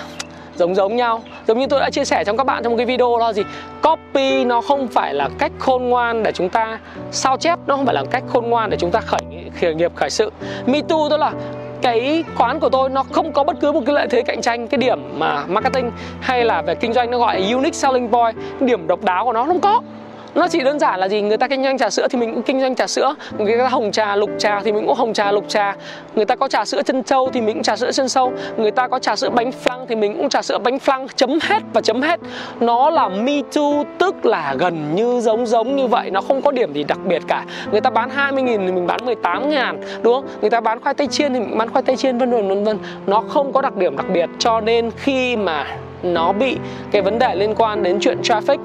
giống 0.56 0.74
giống 0.74 0.96
nhau. 0.96 1.22
Giống 1.46 1.58
như 1.58 1.66
tôi 1.66 1.80
đã 1.80 1.90
chia 1.90 2.04
sẻ 2.04 2.24
trong 2.24 2.36
các 2.36 2.44
bạn 2.44 2.62
trong 2.62 2.72
một 2.72 2.76
cái 2.76 2.86
video 2.86 3.18
đó, 3.18 3.32
gì 3.32 3.42
copy 3.82 4.44
nó 4.44 4.60
không 4.60 4.88
phải 4.88 5.14
là 5.14 5.28
cách 5.38 5.52
khôn 5.58 5.88
ngoan 5.88 6.22
để 6.22 6.32
chúng 6.32 6.48
ta 6.48 6.78
sao 7.10 7.36
chép, 7.36 7.58
nó 7.66 7.76
không 7.76 7.86
phải 7.86 7.94
là 7.94 8.04
cách 8.10 8.22
khôn 8.28 8.50
ngoan 8.50 8.70
để 8.70 8.76
chúng 8.80 8.90
ta 8.90 9.00
khởi 9.00 9.20
khởi 9.60 9.74
nghiệp, 9.74 9.92
khởi 9.94 10.10
sự. 10.10 10.32
Me 10.66 10.80
too 10.88 11.08
tức 11.10 11.16
là 11.16 11.32
cái 11.82 12.24
quán 12.38 12.60
của 12.60 12.68
tôi 12.68 12.88
nó 12.88 13.02
không 13.12 13.32
có 13.32 13.44
bất 13.44 13.56
cứ 13.60 13.72
một 13.72 13.82
cái 13.86 13.94
lợi 13.94 14.06
thế 14.10 14.22
cạnh 14.22 14.40
tranh, 14.40 14.68
cái 14.68 14.78
điểm 14.78 14.98
mà 15.18 15.44
marketing 15.48 15.90
hay 16.20 16.44
là 16.44 16.62
về 16.62 16.74
kinh 16.74 16.92
doanh 16.92 17.10
nó 17.10 17.18
gọi 17.18 17.40
là 17.40 17.46
unique 17.46 17.72
selling 17.72 18.08
point, 18.08 18.36
điểm 18.60 18.86
độc 18.86 19.04
đáo 19.04 19.24
của 19.24 19.32
nó 19.32 19.44
không 19.44 19.60
có 19.60 19.80
nó 20.36 20.48
chỉ 20.48 20.60
đơn 20.60 20.78
giản 20.78 21.00
là 21.00 21.08
gì? 21.08 21.22
Người 21.22 21.36
ta 21.36 21.48
kinh 21.48 21.62
doanh 21.62 21.78
trà 21.78 21.90
sữa 21.90 22.06
thì 22.10 22.18
mình 22.18 22.34
cũng 22.34 22.42
kinh 22.42 22.60
doanh 22.60 22.74
trà 22.74 22.86
sữa. 22.86 23.14
Người 23.38 23.58
ta 23.58 23.68
hồng 23.68 23.92
trà, 23.92 24.16
lục 24.16 24.30
trà 24.38 24.60
thì 24.60 24.72
mình 24.72 24.86
cũng 24.86 24.96
hồng 24.96 25.12
trà, 25.12 25.32
lục 25.32 25.44
trà. 25.48 25.76
Người 26.14 26.24
ta 26.24 26.36
có 26.36 26.48
trà 26.48 26.64
sữa 26.64 26.82
chân 26.82 27.02
trâu 27.02 27.30
thì 27.32 27.40
mình 27.40 27.54
cũng 27.54 27.62
trà 27.62 27.76
sữa 27.76 27.92
chân 27.92 28.08
sâu. 28.08 28.32
Người 28.56 28.70
ta 28.70 28.88
có 28.88 28.98
trà 28.98 29.16
sữa 29.16 29.30
bánh 29.30 29.50
flan 29.64 29.86
thì 29.88 29.96
mình 29.96 30.16
cũng 30.16 30.28
trà 30.28 30.42
sữa 30.42 30.58
bánh 30.58 30.76
flan. 30.76 31.06
Chấm 31.16 31.38
hết 31.42 31.62
và 31.72 31.80
chấm 31.80 32.02
hết. 32.02 32.20
Nó 32.60 32.90
là 32.90 33.08
me 33.08 33.40
too, 33.54 33.84
tức 33.98 34.26
là 34.26 34.54
gần 34.58 34.94
như 34.94 35.20
giống 35.20 35.46
giống 35.46 35.76
như 35.76 35.86
vậy. 35.86 36.10
Nó 36.10 36.20
không 36.20 36.42
có 36.42 36.50
điểm 36.50 36.72
gì 36.72 36.84
đặc 36.84 36.98
biệt 37.04 37.22
cả. 37.28 37.44
Người 37.70 37.80
ta 37.80 37.90
bán 37.90 38.10
20 38.10 38.42
nghìn 38.42 38.66
thì 38.66 38.72
mình 38.72 38.86
bán 38.86 39.04
18 39.04 39.50
ngàn, 39.50 39.80
đúng 40.02 40.14
không? 40.14 40.24
Người 40.40 40.50
ta 40.50 40.60
bán 40.60 40.80
khoai 40.80 40.94
tây 40.94 41.06
chiên 41.06 41.34
thì 41.34 41.40
mình 41.40 41.58
bán 41.58 41.70
khoai 41.70 41.82
tây 41.82 41.96
chiên, 41.96 42.18
vân 42.18 42.30
vân 42.30 42.48
vân 42.48 42.64
vân. 42.64 42.78
Nó 43.06 43.20
không 43.28 43.52
có 43.52 43.62
đặc 43.62 43.76
điểm 43.76 43.96
đặc 43.96 44.06
biệt. 44.12 44.30
Cho 44.38 44.60
nên 44.60 44.90
khi 44.96 45.36
mà 45.36 45.66
nó 46.02 46.32
bị 46.32 46.56
cái 46.90 47.02
vấn 47.02 47.18
đề 47.18 47.34
liên 47.34 47.54
quan 47.54 47.82
đến 47.82 47.98
chuyện 48.00 48.20
traffic 48.20 48.58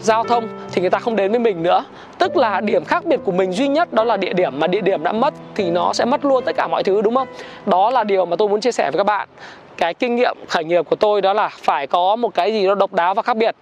giao 0.00 0.24
thông 0.24 0.48
thì 0.72 0.80
người 0.80 0.90
ta 0.90 0.98
không 0.98 1.16
đến 1.16 1.30
với 1.30 1.40
mình 1.40 1.62
nữa. 1.62 1.84
Tức 2.18 2.36
là 2.36 2.60
điểm 2.60 2.84
khác 2.84 3.04
biệt 3.04 3.20
của 3.24 3.32
mình 3.32 3.52
duy 3.52 3.68
nhất 3.68 3.92
đó 3.92 4.04
là 4.04 4.16
địa 4.16 4.32
điểm 4.32 4.60
mà 4.60 4.66
địa 4.66 4.80
điểm 4.80 5.02
đã 5.02 5.12
mất 5.12 5.34
thì 5.54 5.70
nó 5.70 5.92
sẽ 5.92 6.04
mất 6.04 6.24
luôn 6.24 6.44
tất 6.44 6.56
cả 6.56 6.66
mọi 6.66 6.82
thứ, 6.82 7.02
đúng 7.02 7.14
không? 7.14 7.28
Đó 7.66 7.90
là 7.90 8.04
điều 8.04 8.26
mà 8.26 8.36
tôi 8.36 8.48
muốn 8.48 8.60
chia 8.60 8.72
sẻ 8.72 8.90
với 8.90 8.98
các 8.98 9.04
bạn. 9.04 9.28
Cái 9.76 9.94
kinh 9.94 10.16
nghiệm, 10.16 10.36
khởi 10.48 10.64
nghiệp 10.64 10.86
của 10.90 10.96
tôi 10.96 11.20
đó 11.20 11.32
là 11.32 11.48
phải 11.48 11.86
có 11.86 12.16
một 12.16 12.34
cái 12.34 12.52
gì 12.52 12.66
đó 12.66 12.74
độc 12.74 12.92
đáo 12.92 13.14
và 13.14 13.22
khác 13.22 13.36
biệt. 13.36 13.56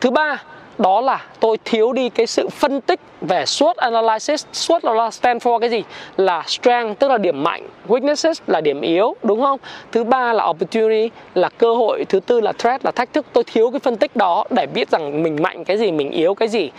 Thứ 0.00 0.10
ba 0.10 0.42
đó 0.82 1.00
là 1.00 1.26
tôi 1.40 1.56
thiếu 1.64 1.92
đi 1.92 2.08
cái 2.08 2.26
sự 2.26 2.48
phân 2.48 2.80
tích 2.80 3.00
về 3.20 3.44
SWOT 3.44 3.74
analysis. 3.76 4.44
SWOT 4.52 4.94
là 4.94 5.10
stand 5.10 5.42
for 5.42 5.58
cái 5.58 5.70
gì? 5.70 5.82
Là 6.16 6.42
strength, 6.46 6.98
tức 6.98 7.08
là 7.08 7.18
điểm 7.18 7.42
mạnh. 7.42 7.68
Weaknesses 7.88 8.34
là 8.46 8.60
điểm 8.60 8.80
yếu, 8.80 9.14
đúng 9.22 9.40
không? 9.40 9.58
Thứ 9.92 10.04
ba 10.04 10.32
là 10.32 10.44
opportunity, 10.46 11.10
là 11.34 11.48
cơ 11.48 11.74
hội. 11.74 12.04
Thứ 12.08 12.20
tư 12.20 12.40
là 12.40 12.52
threat, 12.52 12.84
là 12.84 12.90
thách 12.90 13.12
thức. 13.12 13.26
Tôi 13.32 13.44
thiếu 13.44 13.70
cái 13.70 13.80
phân 13.80 13.96
tích 13.96 14.16
đó 14.16 14.44
để 14.50 14.66
biết 14.66 14.90
rằng 14.90 15.22
mình 15.22 15.42
mạnh 15.42 15.64
cái 15.64 15.78
gì, 15.78 15.92
mình 15.92 16.10
yếu 16.10 16.34
cái 16.34 16.48
gì. 16.48 16.70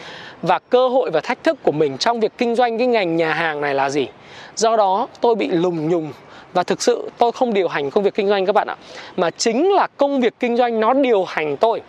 Và 0.41 0.59
cơ 0.59 0.87
hội 0.87 1.11
và 1.11 1.19
thách 1.19 1.43
thức 1.43 1.63
của 1.63 1.71
mình 1.71 1.97
trong 1.97 2.19
việc 2.19 2.31
kinh 2.37 2.55
doanh 2.55 2.77
cái 2.77 2.87
ngành 2.87 3.15
nhà 3.15 3.33
hàng 3.33 3.61
này 3.61 3.73
là 3.73 3.89
gì? 3.89 4.07
Do 4.55 4.75
đó 4.75 5.07
tôi 5.21 5.35
bị 5.35 5.47
lùng 5.47 5.89
nhùng. 5.89 6.11
Và 6.53 6.63
thực 6.63 6.81
sự 6.81 7.09
tôi 7.17 7.31
không 7.31 7.53
điều 7.53 7.67
hành 7.67 7.89
công 7.89 8.03
việc 8.03 8.15
kinh 8.15 8.27
doanh 8.27 8.45
các 8.45 8.55
bạn 8.55 8.67
ạ. 8.67 8.75
Mà 9.17 9.29
chính 9.29 9.71
là 9.71 9.87
công 9.97 10.21
việc 10.21 10.33
kinh 10.39 10.57
doanh 10.57 10.79
nó 10.79 10.93
điều 10.93 11.23
hành 11.23 11.57
tôi 11.57 11.81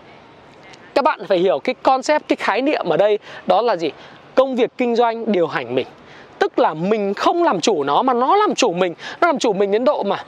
các 0.94 1.04
bạn 1.04 1.20
phải 1.28 1.38
hiểu 1.38 1.58
cái 1.58 1.74
concept, 1.82 2.28
cái 2.28 2.36
khái 2.36 2.62
niệm 2.62 2.88
ở 2.88 2.96
đây 2.96 3.18
đó 3.46 3.62
là 3.62 3.76
gì? 3.76 3.90
Công 4.34 4.56
việc 4.56 4.70
kinh 4.78 4.96
doanh 4.96 5.32
điều 5.32 5.46
hành 5.46 5.74
mình. 5.74 5.86
Tức 6.38 6.58
là 6.58 6.74
mình 6.74 7.14
không 7.14 7.42
làm 7.42 7.60
chủ 7.60 7.84
nó 7.84 8.02
mà 8.02 8.12
nó 8.12 8.36
làm 8.36 8.54
chủ 8.54 8.72
mình. 8.72 8.94
Nó 9.20 9.26
làm 9.26 9.38
chủ 9.38 9.52
mình 9.52 9.70
đến 9.70 9.84
độ 9.84 10.02
mà 10.02 10.24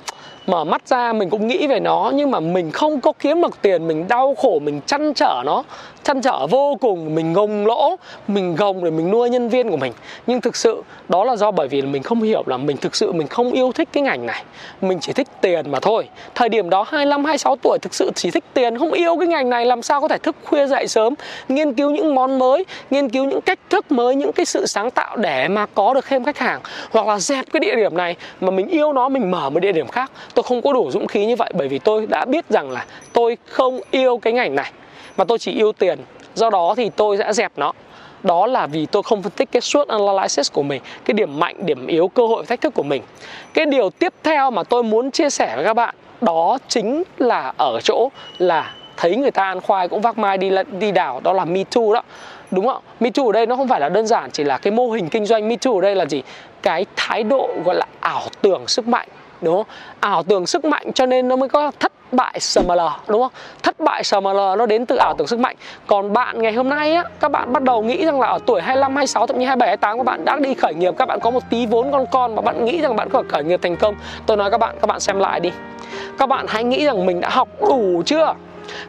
mở 0.47 0.65
mắt 0.65 0.89
ra, 0.89 1.13
mình 1.13 1.31
cũng 1.31 1.47
nghĩ 1.47 1.67
về 1.67 1.81
nó, 1.81 2.13
nhưng 2.15 2.31
mà 2.31 2.41
mình 2.41 2.71
không 2.71 3.01
có 3.01 3.13
kiếm 3.13 3.41
được 3.41 3.63
tiền, 3.63 3.89
mình 3.89 4.09
đau 4.09 4.35
khổ, 4.35 4.59
mình 4.59 4.81
chăn 4.87 5.15
trở 5.15 5.43
nó 5.47 5.63
chăn 6.07 6.21
trở 6.21 6.47
vô 6.47 6.77
cùng, 6.81 7.15
mình 7.15 7.33
gồng 7.33 7.67
lỗ, 7.67 7.97
mình 8.29 8.57
gồng 8.57 8.85
để 8.85 8.91
mình 8.91 9.11
nuôi 9.11 9.31
nhân 9.31 9.49
viên 9.49 9.71
của 9.71 9.77
mình. 9.77 9.93
Nhưng 10.27 10.41
thực 10.41 10.57
sự, 10.57 10.83
đó 11.09 11.25
là 11.25 11.37
do 11.37 11.51
bởi 11.51 11.69
vì 11.69 11.83
mình 11.83 12.03
không 12.03 12.23
hiểu 12.23 12.43
là 12.47 12.57
mình 12.57 12.77
thực 12.77 12.97
sự 12.97 13.13
mình 13.13 13.27
không 13.27 13.53
yêu 13.53 13.73
thích 13.73 13.89
cái 13.93 14.03
ngành 14.03 14.27
này. 14.27 14.45
Mình 14.81 14.99
chỉ 15.01 15.13
thích 15.13 15.29
tiền 15.41 15.71
mà 15.71 15.81
thôi. 15.81 16.09
Thời 16.35 16.49
điểm 16.49 16.71
đó 16.71 16.85
25 16.89 17.25
26 17.25 17.57
tuổi 17.63 17.79
thực 17.83 17.95
sự 17.95 18.11
chỉ 18.15 18.31
thích 18.31 18.45
tiền, 18.55 18.79
không 18.79 18.93
yêu 18.93 19.17
cái 19.17 19.29
ngành 19.29 19.51
này, 19.51 19.67
làm 19.67 19.83
sao 19.83 20.01
có 20.01 20.09
thể 20.09 20.19
thức 20.19 20.37
khuya 20.45 20.67
dậy 20.67 20.89
sớm, 20.89 21.15
nghiên 21.49 21.75
cứu 21.75 21.91
những 21.91 22.15
món 22.15 22.39
mới, 22.39 22.65
nghiên 22.91 23.09
cứu 23.09 23.25
những 23.25 23.41
cách 23.41 23.59
thức 23.71 23.93
mới, 23.93 24.15
những 24.15 24.33
cái 24.33 24.47
sự 24.47 24.67
sáng 24.67 24.91
tạo 24.91 25.17
để 25.17 25.49
mà 25.49 25.67
có 25.67 25.95
được 25.95 26.05
thêm 26.09 26.25
khách 26.25 26.39
hàng, 26.39 26.61
hoặc 26.91 27.07
là 27.07 27.19
dẹp 27.19 27.45
cái 27.53 27.61
địa 27.61 27.77
điểm 27.77 27.97
này 27.97 28.17
mà 28.41 28.51
mình 28.51 28.69
yêu 28.69 28.93
nó, 28.93 29.09
mình 29.09 29.31
mở 29.31 29.51
một 29.51 29.61
địa 29.61 29.73
điểm 29.73 29.89
khác. 29.89 30.11
Tôi 30.35 30.43
không 30.43 30.63
có 30.63 30.73
đủ 30.73 30.91
dũng 30.91 31.07
khí 31.07 31.27
như 31.27 31.37
vậy 31.37 31.51
bởi 31.55 31.69
vì 31.69 31.79
tôi 31.79 32.07
đã 32.07 32.25
biết 32.25 32.45
rằng 32.49 32.71
là 32.71 32.85
tôi 33.13 33.37
không 33.47 33.81
yêu 33.91 34.19
cái 34.19 34.33
ngành 34.33 34.55
này 34.55 34.73
mà 35.17 35.25
tôi 35.25 35.39
chỉ 35.39 35.53
yêu 35.53 35.73
tiền. 35.73 35.99
Do 36.35 36.51
đó 36.51 36.75
thì 36.77 36.91
tôi 36.97 37.17
sẽ 37.17 37.33
dẹp 37.33 37.53
nó. 37.57 37.73
Đó 38.23 38.47
là 38.47 38.67
vì 38.67 38.87
tôi 38.87 39.03
không 39.03 39.23
phân 39.23 39.33
tích 39.33 39.49
cái 39.53 39.61
suốt 39.61 39.89
analysis 39.89 40.53
của 40.53 40.63
mình, 40.63 40.83
cái 41.05 41.15
điểm 41.15 41.41
mạnh, 41.41 41.67
điểm 41.67 41.87
yếu, 41.87 42.09
cơ 42.09 42.27
hội 42.27 42.47
thách 42.47 42.61
thức 42.61 42.75
của 42.75 42.83
mình. 42.83 43.03
Cái 43.55 43.67
điều 43.67 43.91
tiếp 43.91 44.13
theo 44.23 44.51
mà 44.51 44.63
tôi 44.63 44.83
muốn 44.83 45.11
chia 45.11 45.31
sẻ 45.31 45.53
với 45.57 45.65
các 45.65 45.75
bạn, 45.75 45.95
đó 46.21 46.59
chính 46.69 47.03
là 47.19 47.53
ở 47.59 47.81
chỗ 47.85 48.09
là 48.39 48.75
thấy 48.97 49.17
người 49.17 49.31
ta 49.31 49.45
ăn 49.45 49.61
khoai 49.61 49.89
cũng 49.89 50.01
vác 50.01 50.19
mai 50.19 50.39
đi 50.39 50.51
đi 50.79 50.93
đảo 50.93 51.21
đó 51.25 51.33
là 51.33 51.45
me 51.45 51.65
too 51.65 51.95
đó. 51.95 52.03
Đúng 52.51 52.67
không? 52.67 52.83
Me 53.01 53.11
too 53.11 53.25
ở 53.27 53.33
đây 53.33 53.47
nó 53.47 53.57
không 53.57 53.69
phải 53.69 53.81
là 53.81 53.89
đơn 53.89 54.07
giản 54.07 54.31
chỉ 54.31 54.45
là 54.45 54.59
cái 54.59 54.71
mô 54.71 54.91
hình 54.91 55.09
kinh 55.09 55.27
doanh. 55.27 55.49
Me 55.49 55.57
too 55.57 55.73
ở 55.73 55.81
đây 55.81 55.95
là 55.95 56.07
gì? 56.07 56.23
Cái 56.63 56.87
thái 56.97 57.23
độ 57.23 57.51
gọi 57.65 57.75
là 57.75 57.87
ảo 58.01 58.23
tưởng 58.43 58.67
sức 58.67 58.89
mạnh. 58.89 59.09
Đúng 59.41 59.57
không? 59.57 59.67
Ảo 60.01 60.23
tưởng 60.23 60.47
sức 60.47 60.65
mạnh 60.65 60.93
cho 60.93 61.07
nên 61.07 61.29
nó 61.29 61.37
mới 61.37 61.49
có 61.49 61.73
thất 61.81 61.93
bại 62.13 62.41
SML 62.41 62.81
đúng 63.09 63.23
không? 63.23 63.33
Thất 63.63 63.81
bại 63.81 64.05
SML 64.05 64.37
nó 64.59 64.67
đến 64.67 64.87
từ 64.87 64.97
ảo 64.97 65.15
tưởng 65.19 65.27
sức 65.27 65.39
mạnh. 65.39 65.57
Còn 65.87 66.13
bạn 66.13 66.43
ngày 66.43 66.53
hôm 66.53 66.69
nay 66.69 66.93
á, 66.93 67.05
các 67.21 67.31
bạn 67.31 67.53
bắt 67.53 67.63
đầu 67.63 67.83
nghĩ 67.83 68.07
rằng 68.07 68.21
là 68.21 68.27
ở 68.27 68.39
tuổi 68.47 68.61
25 68.63 68.97
26 68.97 69.27
thậm 69.27 69.39
chí 69.39 69.45
27 69.45 69.69
28 69.69 69.99
các 69.99 70.05
bạn 70.05 70.25
đã 70.25 70.37
đi 70.37 70.55
khởi 70.55 70.75
nghiệp. 70.75 70.95
Các 70.99 71.07
bạn 71.07 71.21
có 71.21 71.31
một 71.31 71.43
tí 71.51 71.67
vốn 71.67 71.93
con 71.93 72.07
con 72.13 72.35
mà 72.35 72.43
bạn 72.43 72.65
nghĩ 72.65 72.81
rằng 72.81 72.97
bạn 72.97 73.09
có 73.11 73.23
thể 73.23 73.29
khởi 73.29 73.45
nghiệp 73.45 73.61
thành 73.63 73.77
công. 73.77 73.95
Tôi 74.27 74.37
nói 74.37 74.51
các 74.51 74.59
bạn 74.59 74.77
các 74.81 74.87
bạn 74.87 75.01
xem 75.01 75.19
lại 75.19 75.41
đi. 75.41 75.51
Các 76.19 76.29
bạn 76.29 76.47
hãy 76.49 76.65
nghĩ 76.65 76.87
rằng 76.87 77.07
mình 77.07 77.21
đã 77.21 77.29
học 77.29 77.49
đủ 77.61 78.03
chưa? 78.07 78.35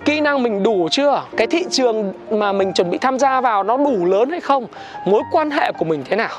Kỹ 0.05 0.21
năng 0.21 0.43
mình 0.43 0.63
đủ 0.63 0.88
chưa? 0.91 1.24
Cái 1.38 1.47
thị 1.47 1.65
trường 1.71 2.13
mà 2.31 2.51
mình 2.51 2.74
chuẩn 2.74 2.89
bị 2.89 2.97
tham 2.97 3.19
gia 3.19 3.41
vào 3.41 3.63
nó 3.63 3.77
đủ 3.77 4.05
lớn 4.05 4.29
hay 4.29 4.41
không? 4.41 4.65
Mối 5.05 5.21
quan 5.31 5.51
hệ 5.51 5.71
của 5.71 5.86
mình 5.86 6.03
thế 6.09 6.15
nào? 6.15 6.29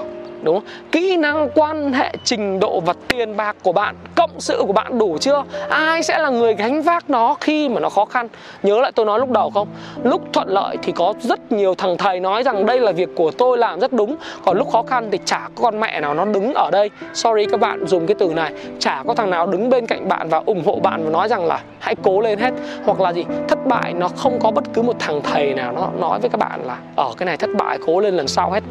Đúng 0.43 0.55
không? 0.61 0.69
Kỹ 0.93 1.17
năng 1.17 1.49
quan 1.55 1.93
hệ 1.93 2.13
trình 2.25 2.61
độ 2.61 2.81
và 2.81 2.95
tiền 3.09 3.37
bạc 3.37 3.57
của 3.63 3.73
bạn, 3.73 3.95
cộng 4.15 4.41
sự 4.41 4.65
của 4.67 4.73
bạn 4.73 4.99
đủ 4.99 5.19
chưa? 5.21 5.45
Ai 5.69 6.03
sẽ 6.03 6.19
là 6.19 6.31
người 6.31 6.55
gánh 6.55 6.83
vác 6.83 7.11
nó 7.11 7.37
khi 7.41 7.69
mà 7.69 7.81
nó 7.81 7.89
khó 7.89 8.05
khăn? 8.05 8.29
Nhớ 8.63 8.81
lại 8.81 8.93
tôi 8.95 9.07
nói 9.07 9.19
lúc 9.19 9.31
đầu 9.31 9.51
không? 9.51 9.69
Lúc 10.05 10.23
thuận 10.33 10.49
lợi 10.49 10.77
thì 10.83 10.93
có 10.93 11.15
rất 11.21 11.53
nhiều 11.53 11.75
thằng 11.75 11.97
thầy 11.97 12.21
nói 12.21 12.43
rằng 12.43 12.67
đây 12.67 12.81
là 12.81 12.93
việc 12.93 13.09
của 13.17 13.31
tôi 13.31 13.59
làm 13.59 13.81
rất 13.81 13.93
đúng, 13.93 14.17
còn 14.45 14.59
lúc 14.59 14.71
khó 14.71 14.83
khăn 14.83 15.09
thì 15.11 15.19
chả 15.25 15.49
có 15.55 15.63
con 15.63 15.81
mẹ 15.81 16.01
nào 16.01 16.15
nó 16.15 16.25
đứng 16.25 16.55
ở 16.55 16.71
đây. 16.73 16.91
Sorry 17.15 17.47
các 17.47 17.61
bạn 17.61 17.87
dùng 17.87 18.07
cái 18.07 18.15
từ 18.19 18.35
này, 18.35 18.53
chả 18.79 19.03
có 19.07 19.15
thằng 19.15 19.31
nào 19.31 19.47
đứng 19.47 19.71
bên 19.71 19.87
cạnh 19.87 20.09
bạn 20.09 20.29
và 20.29 20.43
ủng 20.47 20.63
hộ 20.67 20.79
bạn 20.83 21.05
và 21.05 21.11
nói 21.11 21.29
rằng 21.29 21.47
là 21.47 21.61
hãy 21.79 21.95
cố 22.03 22.21
lên 22.21 22.39
hết 22.39 22.51
hoặc 22.85 23.01
là 23.01 23.13
gì 23.13 23.25
thất 23.49 23.67
bại 23.67 23.93
nó 23.93 24.09
không 24.09 24.39
có 24.43 24.51
bất 24.51 24.65
cứ 24.75 24.83
một 24.83 24.97
thằng 24.99 25.21
thầy 25.23 25.55
nào 25.55 25.73
nó 25.73 25.89
nói 26.01 26.19
với 26.21 26.31
các 26.31 26.39
bạn 26.39 26.61
là 26.65 26.77
ở 26.97 27.11
cái 27.17 27.27
này 27.27 27.37
thất 27.37 27.51
bại 27.59 27.79
cố 27.87 28.01
lên 28.01 28.15
lần 28.15 28.29
sau 28.29 28.51
hết 28.51 28.65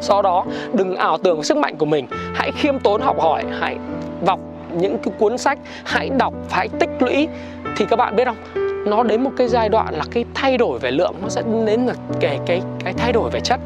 do 0.00 0.22
đó, 0.22 0.44
đừng 0.72 0.96
ảo 0.96 1.18
tưởng 1.18 1.42
sức 1.42 1.56
mạnh 1.56 1.76
của 1.76 1.86
mình. 1.86 2.06
Hãy 2.34 2.52
khiêm 2.52 2.78
tốn 2.78 3.00
học 3.00 3.20
hỏi, 3.20 3.44
hãy 3.60 3.76
đọc 4.26 4.40
những 4.72 4.98
cái 4.98 5.14
cuốn 5.18 5.38
sách, 5.38 5.58
hãy 5.84 6.10
đọc, 6.18 6.34
hãy 6.50 6.68
tích 6.78 6.90
lũy. 7.00 7.28
Thì 7.76 7.84
các 7.90 7.96
bạn 7.96 8.16
biết 8.16 8.24
không? 8.24 8.36
Nó 8.86 9.02
đến 9.02 9.22
một 9.24 9.30
cái 9.36 9.48
giai 9.48 9.68
đoạn 9.68 9.94
là 9.94 10.04
cái 10.10 10.24
thay 10.34 10.58
đổi 10.58 10.78
về 10.78 10.90
lượng, 10.90 11.14
nó 11.22 11.28
sẽ 11.28 11.42
đến 11.66 11.86
là 11.86 11.94
cái 12.20 12.38
cái 12.46 12.62
cái 12.84 12.92
thay 12.92 13.12
đổi 13.12 13.30
về 13.30 13.40
chất. 13.40 13.60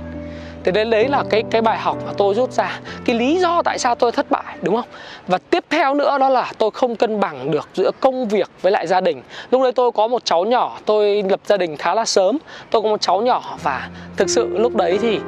Thì 0.64 0.72
đến 0.72 0.90
đấy 0.90 1.08
là 1.08 1.24
cái 1.30 1.42
cái 1.50 1.62
bài 1.62 1.78
học 1.78 1.96
mà 2.06 2.12
tôi 2.16 2.34
rút 2.34 2.52
ra. 2.52 2.80
Cái 3.04 3.16
lý 3.16 3.38
do 3.40 3.62
tại 3.62 3.78
sao 3.78 3.94
tôi 3.94 4.12
thất 4.12 4.30
bại, 4.30 4.56
đúng 4.62 4.76
không? 4.76 4.88
Và 5.26 5.38
tiếp 5.38 5.64
theo 5.70 5.94
nữa 5.94 6.18
đó 6.18 6.28
là 6.28 6.52
tôi 6.58 6.70
không 6.70 6.96
cân 6.96 7.20
bằng 7.20 7.50
được 7.50 7.68
giữa 7.74 7.90
công 8.00 8.28
việc 8.28 8.50
với 8.62 8.72
lại 8.72 8.86
gia 8.86 9.00
đình. 9.00 9.22
Lúc 9.50 9.62
đấy 9.62 9.72
tôi 9.72 9.92
có 9.92 10.08
một 10.08 10.24
cháu 10.24 10.44
nhỏ, 10.44 10.78
tôi 10.84 11.22
lập 11.22 11.40
gia 11.46 11.56
đình 11.56 11.76
khá 11.76 11.94
là 11.94 12.04
sớm. 12.04 12.38
Tôi 12.70 12.82
có 12.82 12.88
một 12.88 13.00
cháu 13.00 13.20
nhỏ 13.20 13.56
và 13.62 13.88
thực 14.16 14.30
sự 14.30 14.58
lúc 14.58 14.76
đấy 14.76 14.98
thì 15.02 15.20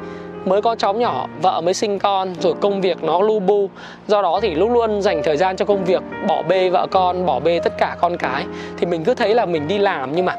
mới 0.49 0.61
có 0.61 0.75
cháu 0.75 0.93
nhỏ, 0.93 1.27
vợ 1.41 1.61
mới 1.61 1.73
sinh 1.73 1.99
con, 1.99 2.33
rồi 2.39 2.53
công 2.61 2.81
việc 2.81 3.03
nó 3.03 3.21
lu 3.21 3.39
bu. 3.39 3.69
Do 4.07 4.21
đó 4.21 4.39
thì 4.41 4.55
lúc 4.55 4.71
luôn 4.71 5.01
dành 5.01 5.21
thời 5.23 5.37
gian 5.37 5.57
cho 5.57 5.65
công 5.65 5.85
việc, 5.85 6.01
bỏ 6.27 6.41
bê 6.41 6.69
vợ 6.69 6.87
con, 6.91 7.25
bỏ 7.25 7.39
bê 7.39 7.59
tất 7.59 7.77
cả 7.77 7.95
con 8.01 8.17
cái. 8.17 8.45
Thì 8.77 8.85
mình 8.85 9.03
cứ 9.03 9.13
thấy 9.13 9.35
là 9.35 9.45
mình 9.45 9.67
đi 9.67 9.77
làm 9.77 10.15
nhưng 10.15 10.25
mà 10.25 10.35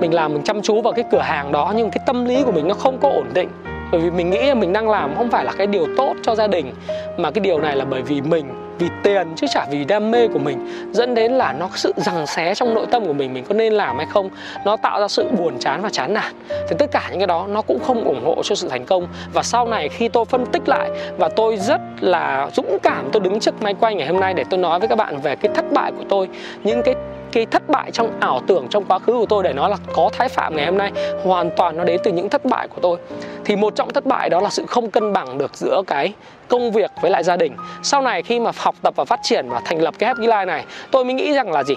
mình 0.00 0.14
làm 0.14 0.32
mình 0.32 0.42
chăm 0.42 0.62
chú 0.62 0.82
vào 0.82 0.92
cái 0.92 1.04
cửa 1.10 1.20
hàng 1.20 1.52
đó, 1.52 1.72
nhưng 1.76 1.90
cái 1.90 2.00
tâm 2.06 2.24
lý 2.24 2.42
của 2.42 2.52
mình 2.52 2.68
nó 2.68 2.74
không 2.74 2.98
có 2.98 3.08
ổn 3.08 3.26
định. 3.34 3.48
Bởi 3.92 4.00
vì 4.00 4.10
mình 4.10 4.30
nghĩ 4.30 4.42
là 4.42 4.54
mình 4.54 4.72
đang 4.72 4.90
làm 4.90 5.14
không 5.16 5.30
phải 5.30 5.44
là 5.44 5.52
cái 5.58 5.66
điều 5.66 5.86
tốt 5.96 6.14
cho 6.22 6.34
gia 6.34 6.46
đình, 6.46 6.72
mà 7.16 7.30
cái 7.30 7.40
điều 7.40 7.60
này 7.60 7.76
là 7.76 7.84
bởi 7.84 8.02
vì 8.02 8.20
mình 8.20 8.44
vì 8.78 8.88
tiền 9.02 9.32
chứ 9.36 9.46
chả 9.50 9.66
vì 9.70 9.84
đam 9.84 10.10
mê 10.10 10.28
của 10.28 10.38
mình, 10.38 10.68
dẫn 10.92 11.14
đến 11.14 11.32
là 11.32 11.52
nó 11.52 11.68
sự 11.74 11.92
rằng 11.96 12.26
xé 12.26 12.54
trong 12.54 12.74
nội 12.74 12.86
tâm 12.90 13.06
của 13.06 13.12
mình 13.12 13.34
mình 13.34 13.44
có 13.48 13.54
nên 13.54 13.72
làm 13.72 13.96
hay 13.96 14.06
không? 14.06 14.30
Nó 14.64 14.76
tạo 14.76 15.00
ra 15.00 15.08
sự 15.08 15.28
buồn 15.38 15.58
chán 15.58 15.82
và 15.82 15.90
chán 15.90 16.14
nản. 16.14 16.32
Thì 16.68 16.76
tất 16.78 16.86
cả 16.90 17.08
những 17.10 17.20
cái 17.20 17.26
đó 17.26 17.46
nó 17.48 17.62
cũng 17.62 17.78
không 17.86 18.04
ủng 18.04 18.24
hộ 18.24 18.42
cho 18.42 18.54
sự 18.54 18.68
thành 18.68 18.84
công. 18.84 19.06
Và 19.32 19.42
sau 19.42 19.68
này 19.68 19.88
khi 19.88 20.08
tôi 20.08 20.24
phân 20.24 20.46
tích 20.46 20.68
lại 20.68 20.90
và 21.18 21.28
tôi 21.28 21.56
rất 21.56 21.80
là 22.00 22.50
dũng 22.54 22.78
cảm 22.82 23.08
tôi 23.12 23.20
đứng 23.20 23.40
trước 23.40 23.62
máy 23.62 23.74
quay 23.80 23.94
ngày 23.94 24.06
hôm 24.06 24.20
nay 24.20 24.34
để 24.34 24.44
tôi 24.50 24.60
nói 24.60 24.78
với 24.78 24.88
các 24.88 24.96
bạn 24.96 25.20
về 25.20 25.36
cái 25.36 25.52
thất 25.54 25.64
bại 25.72 25.92
của 25.98 26.04
tôi, 26.08 26.28
những 26.64 26.82
cái 26.82 26.94
cái 27.32 27.46
thất 27.46 27.68
bại 27.68 27.90
trong 27.90 28.20
ảo 28.20 28.40
tưởng 28.46 28.66
trong 28.70 28.84
quá 28.84 28.98
khứ 28.98 29.12
của 29.12 29.26
tôi 29.26 29.42
để 29.42 29.52
nói 29.52 29.70
là 29.70 29.76
có 29.94 30.10
thái 30.12 30.28
phạm 30.28 30.56
ngày 30.56 30.66
hôm 30.66 30.78
nay, 30.78 30.92
hoàn 31.24 31.50
toàn 31.56 31.76
nó 31.76 31.84
đến 31.84 32.00
từ 32.04 32.12
những 32.12 32.28
thất 32.28 32.44
bại 32.44 32.68
của 32.68 32.78
tôi. 32.82 32.98
Thì 33.44 33.56
một 33.56 33.74
trong 33.76 33.90
thất 33.90 34.06
bại 34.06 34.30
đó 34.30 34.40
là 34.40 34.50
sự 34.50 34.66
không 34.66 34.90
cân 34.90 35.12
bằng 35.12 35.38
được 35.38 35.56
giữa 35.56 35.82
cái 35.86 36.12
công 36.48 36.72
việc 36.72 36.90
với 37.00 37.10
lại 37.10 37.24
gia 37.24 37.36
đình. 37.36 37.56
Sau 37.82 38.02
này 38.02 38.22
khi 38.22 38.40
mà 38.40 38.50
học 38.56 38.74
tập 38.82 38.94
và 38.96 39.04
phát 39.04 39.20
triển 39.22 39.48
và 39.48 39.60
thành 39.64 39.82
lập 39.82 39.94
cái 39.98 40.06
Happy 40.06 40.26
Life 40.26 40.46
này, 40.46 40.64
tôi 40.90 41.04
mới 41.04 41.14
nghĩ 41.14 41.32
rằng 41.32 41.52
là 41.52 41.64
gì? 41.64 41.74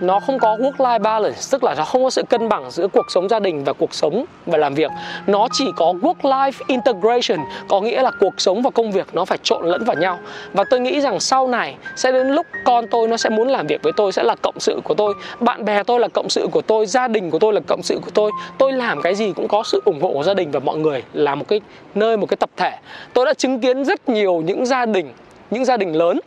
Nó 0.00 0.20
không 0.20 0.38
có 0.38 0.56
work 0.56 0.76
life 0.76 1.02
balance, 1.02 1.38
tức 1.50 1.64
là 1.64 1.74
nó 1.78 1.84
không 1.84 2.04
có 2.04 2.10
sự 2.10 2.22
cân 2.22 2.48
bằng 2.48 2.70
giữa 2.70 2.88
cuộc 2.88 3.10
sống 3.10 3.28
gia 3.28 3.40
đình 3.40 3.64
và 3.64 3.72
cuộc 3.72 3.94
sống 3.94 4.24
và 4.46 4.58
làm 4.58 4.74
việc. 4.74 4.90
Nó 5.26 5.48
chỉ 5.52 5.64
có 5.76 5.94
work 6.02 6.14
life 6.22 6.52
integration, 6.66 7.46
có 7.68 7.80
nghĩa 7.80 8.02
là 8.02 8.10
cuộc 8.20 8.34
sống 8.38 8.62
và 8.62 8.70
công 8.70 8.92
việc 8.92 9.06
nó 9.12 9.24
phải 9.24 9.38
trộn 9.42 9.66
lẫn 9.66 9.84
vào 9.84 9.96
nhau. 9.96 10.18
Và 10.52 10.64
tôi 10.70 10.80
nghĩ 10.80 11.00
rằng 11.00 11.20
sau 11.20 11.48
này, 11.48 11.76
sẽ 11.96 12.12
đến 12.12 12.28
lúc 12.28 12.46
con 12.64 12.86
tôi 12.90 13.08
nó 13.08 13.16
sẽ 13.16 13.30
muốn 13.30 13.48
làm 13.48 13.66
việc 13.66 13.82
với 13.82 13.92
tôi 13.96 14.12
sẽ 14.12 14.22
là 14.22 14.34
cộng 14.42 14.60
sự 14.60 14.80
của 14.84 14.94
tôi 14.94 14.99
bạn 15.40 15.64
bè 15.64 15.82
tôi 15.82 16.00
là 16.00 16.08
cộng 16.08 16.28
sự 16.28 16.48
của 16.52 16.62
tôi, 16.62 16.86
gia 16.86 17.08
đình 17.08 17.30
của 17.30 17.38
tôi 17.38 17.52
là 17.52 17.60
cộng 17.66 17.82
sự 17.82 17.98
của 18.04 18.10
tôi. 18.14 18.30
Tôi 18.58 18.72
làm 18.72 19.02
cái 19.02 19.14
gì 19.14 19.32
cũng 19.36 19.48
có 19.48 19.62
sự 19.62 19.82
ủng 19.84 20.00
hộ 20.00 20.12
của 20.12 20.22
gia 20.22 20.34
đình 20.34 20.50
và 20.50 20.60
mọi 20.60 20.78
người 20.78 21.02
là 21.12 21.34
một 21.34 21.48
cái 21.48 21.60
nơi, 21.94 22.16
một 22.16 22.26
cái 22.26 22.36
tập 22.36 22.50
thể. 22.56 22.72
Tôi 23.12 23.26
đã 23.26 23.34
chứng 23.34 23.60
kiến 23.60 23.84
rất 23.84 24.08
nhiều 24.08 24.42
những 24.46 24.66
gia 24.66 24.86
đình, 24.86 25.12
những 25.50 25.64
gia 25.64 25.76
đình 25.76 25.96
lớn 25.96 26.20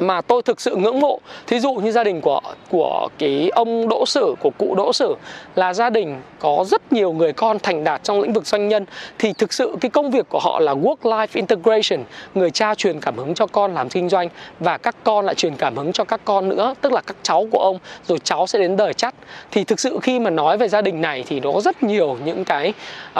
mà 0.00 0.20
tôi 0.20 0.42
thực 0.42 0.60
sự 0.60 0.76
ngưỡng 0.76 1.00
mộ. 1.00 1.20
Thí 1.46 1.60
dụ 1.60 1.72
như 1.72 1.92
gia 1.92 2.04
đình 2.04 2.20
của 2.20 2.40
của 2.70 3.08
cái 3.18 3.50
ông 3.54 3.88
đỗ 3.88 4.06
sử 4.06 4.34
của 4.40 4.50
cụ 4.58 4.74
đỗ 4.74 4.92
sử 4.92 5.14
là 5.54 5.74
gia 5.74 5.90
đình 5.90 6.20
có 6.38 6.64
rất 6.68 6.92
nhiều 6.92 7.12
người 7.12 7.32
con 7.32 7.58
thành 7.58 7.84
đạt 7.84 8.04
trong 8.04 8.20
lĩnh 8.20 8.32
vực 8.32 8.46
doanh 8.46 8.68
nhân 8.68 8.86
thì 9.18 9.32
thực 9.32 9.52
sự 9.52 9.76
cái 9.80 9.90
công 9.90 10.10
việc 10.10 10.28
của 10.28 10.38
họ 10.38 10.60
là 10.60 10.74
work 10.74 10.96
life 11.02 11.26
integration 11.32 12.04
người 12.34 12.50
cha 12.50 12.74
truyền 12.74 13.00
cảm 13.00 13.16
hứng 13.16 13.34
cho 13.34 13.46
con 13.46 13.74
làm 13.74 13.88
kinh 13.88 14.08
doanh 14.08 14.28
và 14.60 14.78
các 14.78 14.96
con 15.04 15.26
lại 15.26 15.34
truyền 15.34 15.56
cảm 15.56 15.76
hứng 15.76 15.92
cho 15.92 16.04
các 16.04 16.20
con 16.24 16.48
nữa 16.48 16.74
tức 16.80 16.92
là 16.92 17.00
các 17.00 17.16
cháu 17.22 17.46
của 17.50 17.58
ông 17.58 17.78
rồi 18.08 18.18
cháu 18.24 18.46
sẽ 18.46 18.58
đến 18.58 18.76
đời 18.76 18.94
chắt. 18.94 19.14
Thì 19.50 19.64
thực 19.64 19.80
sự 19.80 19.98
khi 20.02 20.18
mà 20.18 20.30
nói 20.30 20.58
về 20.58 20.68
gia 20.68 20.82
đình 20.82 21.00
này 21.00 21.24
thì 21.26 21.40
nó 21.40 21.52
có 21.52 21.60
rất 21.60 21.82
nhiều 21.82 22.16
những 22.24 22.44
cái 22.44 22.72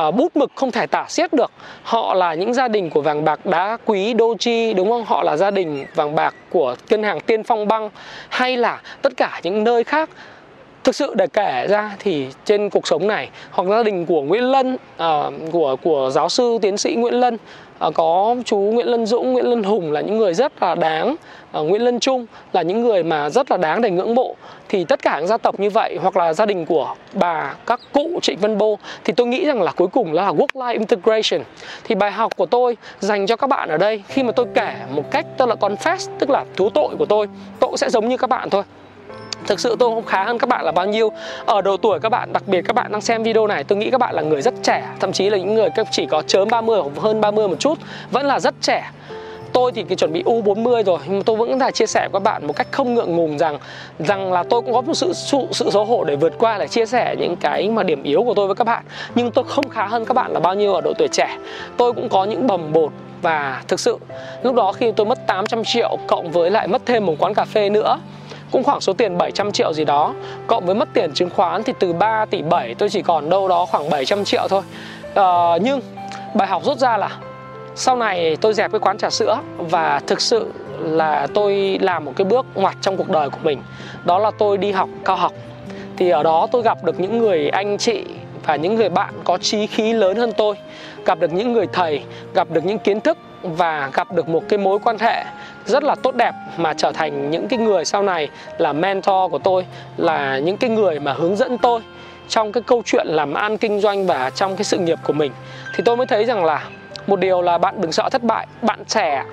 uh, 0.09 0.15
bút 0.15 0.37
mực 0.37 0.51
không 0.55 0.71
thể 0.71 0.87
tả 0.87 1.07
xiết 1.09 1.33
được. 1.33 1.51
Họ 1.83 2.15
là 2.15 2.35
những 2.35 2.55
gia 2.55 2.69
đình 2.69 2.91
của 2.91 3.01
vàng 3.01 3.25
bạc 3.25 3.47
đá 3.47 3.79
quý 3.85 4.15
doji 4.15 4.75
đúng 4.75 4.91
không? 4.91 5.05
Họ 5.05 5.23
là 5.23 5.37
gia 5.37 5.51
đình 5.51 5.87
vàng 5.95 6.15
bạc 6.15 6.35
của 6.51 6.70
ngân 6.89 7.03
hàng 7.03 7.21
Tiên 7.21 7.43
Phong 7.43 7.69
Băng 7.69 7.91
hay 8.29 8.57
là 8.57 8.81
tất 9.03 9.13
cả 9.17 9.41
những 9.43 9.65
nơi 9.65 9.85
khác. 9.85 10.11
Thực 10.85 10.95
sự 10.95 11.15
để 11.15 11.27
kể 11.27 11.67
ra 11.69 11.97
thì 11.99 12.27
trên 12.45 12.71
cuộc 12.71 12.87
sống 12.87 13.07
này 13.07 13.31
hoặc 13.51 13.69
gia 13.69 13.83
đình 13.83 14.07
của 14.07 14.23
Nguyễn 14.23 14.45
Lân 14.45 14.75
uh, 14.75 15.53
của 15.53 15.77
của 15.77 16.11
giáo 16.13 16.29
sư 16.29 16.59
tiến 16.63 16.77
sĩ 16.77 16.95
Nguyễn 16.95 17.15
Lân 17.15 17.37
À, 17.81 17.89
có 17.95 18.37
chú 18.45 18.59
Nguyễn 18.59 18.87
Lân 18.87 19.07
Dũng, 19.07 19.33
Nguyễn 19.33 19.45
Lân 19.45 19.63
Hùng 19.63 19.93
là 19.93 20.01
những 20.01 20.19
người 20.19 20.35
rất 20.35 20.63
là 20.63 20.75
đáng 20.75 21.17
à, 21.53 21.61
Nguyễn 21.61 21.83
Lân 21.83 22.01
Trung 22.01 22.27
là 22.53 22.63
những 22.63 22.81
người 22.81 23.03
mà 23.03 23.31
rất 23.31 23.51
là 23.51 23.57
đáng 23.57 23.83
để 23.83 23.91
ngưỡng 23.91 24.15
mộ. 24.15 24.35
Thì 24.69 24.85
tất 24.85 25.03
cả 25.03 25.19
những 25.19 25.29
gia 25.29 25.37
tộc 25.37 25.61
như 25.61 25.71
vậy 25.71 25.99
hoặc 26.03 26.17
là 26.17 26.33
gia 26.33 26.47
đình 26.47 26.67
của 26.67 26.95
bà 27.13 27.55
các 27.67 27.81
cụ 27.93 28.19
Trịnh 28.23 28.39
Vân 28.39 28.59
Bô 28.59 28.79
thì 29.05 29.13
tôi 29.13 29.27
nghĩ 29.27 29.45
rằng 29.45 29.63
là 29.63 29.73
cuối 29.73 29.89
cùng 29.89 30.13
là 30.13 30.33
work 30.33 30.47
life 30.55 30.73
integration. 30.73 31.41
Thì 31.85 31.95
bài 31.95 32.11
học 32.11 32.37
của 32.37 32.47
tôi 32.47 32.77
dành 32.99 33.27
cho 33.27 33.37
các 33.37 33.47
bạn 33.47 33.69
ở 33.69 33.77
đây 33.77 34.03
khi 34.09 34.23
mà 34.23 34.33
tôi 34.33 34.47
kể 34.55 34.75
một 34.95 35.11
cách 35.11 35.27
tức 35.39 35.49
là 35.49 35.55
confess 35.55 36.11
tức 36.19 36.31
là 36.31 36.45
thú 36.57 36.71
tội 36.71 36.95
của 36.99 37.07
tôi 37.07 37.27
tôi 37.61 37.71
sẽ 37.77 37.91
giống 37.91 38.09
như 38.09 38.17
các 38.17 38.31
bạn 38.31 38.51
thôi. 38.51 38.63
Thực 39.47 39.61
sự 39.61 39.77
tôi 39.79 39.91
không 39.95 40.05
khá 40.05 40.25
hơn 40.25 40.39
các 40.39 40.49
bạn 40.49 40.65
là 40.65 40.73
bao 40.73 40.87
nhiêu. 40.87 41.13
Ở 41.47 41.61
độ 41.61 41.77
tuổi 41.77 42.01
các 42.01 42.09
bạn, 42.09 42.33
đặc 42.33 42.43
biệt 42.47 42.63
các 42.63 42.75
bạn 42.75 42.93
đang 42.93 43.01
xem 43.01 43.23
video 43.23 43.47
này 43.47 43.65
Tôi 43.65 43.79
nghĩ 43.79 43.91
các 43.91 44.01
bạn 44.01 44.15
là 44.15 44.23
người 44.23 44.43
rất 44.43 44.55
trẻ 44.63 44.89
Thậm 45.01 45.13
chí 45.13 45.31
là 45.31 45.39
những 45.39 45.55
người 45.55 45.69
chỉ 45.91 46.07
có 46.07 46.23
chớm 46.23 46.49
30 46.51 46.81
hoặc 46.81 47.03
hơn 47.03 47.21
30 47.21 47.49
một 47.49 47.57
chút 47.59 47.79
Vẫn 48.11 48.27
là 48.27 48.41
rất 48.41 48.55
trẻ. 48.61 48.91
Tôi 49.53 49.73
thì 49.73 49.85
chuẩn 49.97 50.13
bị 50.13 50.23
U40 50.23 50.83
rồi 50.83 50.99
nhưng 51.07 51.17
mà 51.17 51.23
tôi 51.27 51.37
vẫn 51.37 51.59
là 51.59 51.71
chia 51.71 51.87
sẻ 51.87 52.09
với 52.13 52.21
các 52.21 52.23
bạn 52.23 52.47
một 52.47 52.57
cách 52.57 52.67
không 52.71 52.95
ngượng 52.95 53.17
ngùng 53.17 53.39
rằng 53.39 53.59
rằng 53.99 54.33
là 54.33 54.43
tôi 54.43 54.63
cũng 54.63 54.73
có 54.73 54.81
một 54.81 54.95
sự 54.95 55.13
sự, 55.13 55.39
sự 55.51 55.71
xấu 55.71 55.85
hổ 55.85 56.05
để 56.05 56.17
vượt 56.17 56.33
qua 56.39 56.59
để 56.59 56.69
chia 56.69 56.87
sẻ 56.87 57.17
những 57.19 57.37
cái 57.37 57.69
mà 57.69 57.83
điểm 57.83 58.03
yếu 58.03 58.23
của 58.23 58.35
tôi 58.35 58.47
với 58.47 58.57
các 58.57 58.65
bạn. 58.65 58.85
Nhưng 59.15 59.31
tôi 59.31 59.45
không 59.49 59.69
khá 59.69 59.87
hơn 59.87 60.05
các 60.05 60.15
bạn 60.15 60.33
là 60.33 60.41
bao 60.41 60.55
nhiêu 60.55 60.75
ở 60.75 60.81
độ 60.81 60.93
tuổi 60.99 61.09
trẻ. 61.09 61.37
Tôi 61.77 61.93
cũng 61.93 62.09
có 62.09 62.25
những 62.25 62.47
bầm 62.47 62.73
bột 62.73 62.93
và 63.23 63.63
thực 63.69 63.81
sự 63.81 63.99
lúc 64.43 64.55
đó 64.55 64.73
khi 64.73 64.93
tôi 64.93 65.07
mất 65.07 65.27
800 65.27 65.65
triệu 65.65 65.97
cộng 66.07 66.31
với 66.31 66.51
lại 66.51 66.69
mất 66.69 66.83
thêm 66.87 67.07
một 67.07 67.15
quán 67.19 67.35
cà 67.35 67.45
phê 67.45 67.71
nữa 67.71 67.99
cũng 68.51 68.65
khoảng 68.65 68.81
số 68.81 68.93
tiền 68.93 69.19
700 69.19 69.53
triệu 69.53 69.73
gì 69.73 69.85
đó. 69.85 70.15
Cộng 70.47 70.67
với 70.67 70.75
mất 70.75 70.89
tiền 70.95 71.13
chứng 71.15 71.31
khoán 71.31 71.63
thì 71.63 71.73
từ 71.79 71.93
3 71.93 72.25
tỷ 72.25 72.43
7 72.43 72.75
tôi 72.75 72.89
chỉ 72.89 73.03
còn 73.03 73.31
đâu 73.31 73.49
đó 73.49 73.67
khoảng 73.67 73.91
700 73.91 74.25
triệu 74.25 74.49
thôi. 74.49 74.63
À, 75.15 75.59
nhưng 75.63 75.81
bài 76.35 76.49
học 76.49 76.65
rút 76.65 76.79
ra 76.79 76.97
là 76.97 77.11
sau 77.75 77.97
này 77.97 78.37
tôi 78.41 78.55
dẹp 78.55 78.73
cái 78.73 78.81
quán 78.81 78.99
trà 78.99 79.11
sữa 79.11 79.39
và 79.59 80.01
thực 80.07 80.21
sự 80.21 80.53
là 80.79 81.27
tôi 81.35 81.79
làm 81.81 82.05
một 82.05 82.13
cái 82.17 82.25
bước 82.25 82.47
ngoặt 82.55 82.77
trong 82.81 82.97
cuộc 82.97 83.09
đời 83.09 83.31
của 83.31 83.39
mình. 83.43 83.63
Đó 84.05 84.19
là 84.19 84.31
tôi 84.39 84.59
đi 84.59 84.73
học 84.73 84.89
cao 85.05 85.17
học. 85.17 85.33
Thì 85.97 86.11
ở 86.11 86.23
đó 86.23 86.47
tôi 86.53 86.63
gặp 86.63 86.85
được 86.85 87.01
những 87.01 87.19
người 87.19 87.49
anh 87.49 87.79
chị 87.79 88.05
và 88.47 88.57
những 88.57 88.75
người 88.75 88.89
bạn 88.89 89.15
có 89.25 89.39
trí 89.39 89.67
khí 89.67 89.93
lớn 89.93 90.17
hơn 90.17 90.33
tôi. 90.37 90.55
Gặp 91.05 91.19
được 91.19 91.33
những 91.33 91.53
người 91.53 91.67
thầy 91.73 92.03
gặp 92.35 92.51
được 92.51 92.65
những 92.65 92.79
kiến 92.79 93.01
thức 93.01 93.19
và 93.43 93.91
gặp 93.93 94.13
được 94.13 94.29
một 94.29 94.43
cái 94.49 94.59
mối 94.59 94.79
quan 94.79 94.99
hệ 94.99 95.25
rất 95.65 95.85
là 95.85 95.95
tốt 95.95 96.15
đẹp 96.15 96.33
mà 96.57 96.75
trở 96.75 96.93
thành 96.93 97.31
những 97.31 97.49
cái 97.49 97.59
người 97.59 97.85
sau 97.85 98.03
này 98.03 98.29
là 98.59 98.73
mentor 98.73 99.31
của 99.31 99.39
tôi, 99.39 99.67
là 99.97 100.39
những 100.39 100.57
cái 100.57 100.71
người 100.71 101.01
mà 101.01 101.13
hướng 101.13 101.37
dẫn 101.37 101.59
tôi 101.59 101.81
trong 102.29 102.53
cái 102.53 102.63
câu 102.67 102.83
chuyện 102.85 103.07
làm 103.07 103.35
ăn, 103.35 103.57
kinh 103.59 103.81
doanh 103.81 104.07
và 104.07 104.31
trong 104.31 104.57
cái 104.57 104.65
sự 104.65 104.79
nghiệp 104.79 104.99
của 105.05 105.13
mình. 105.13 105.33
Thì 105.77 105.83
tôi 105.85 105.97
mới 105.97 106.07
thấy 106.07 106.25
rằng 106.25 106.45
là 106.45 106.65
một 107.07 107.21
điều 107.21 107.43
là 107.43 107.59
bạn 107.59 107.81
đừng 107.81 107.93
sợ 107.93 108.09
thất 108.13 108.23
bại, 108.23 108.47
bạn 108.63 108.85
trẻ 108.85 109.25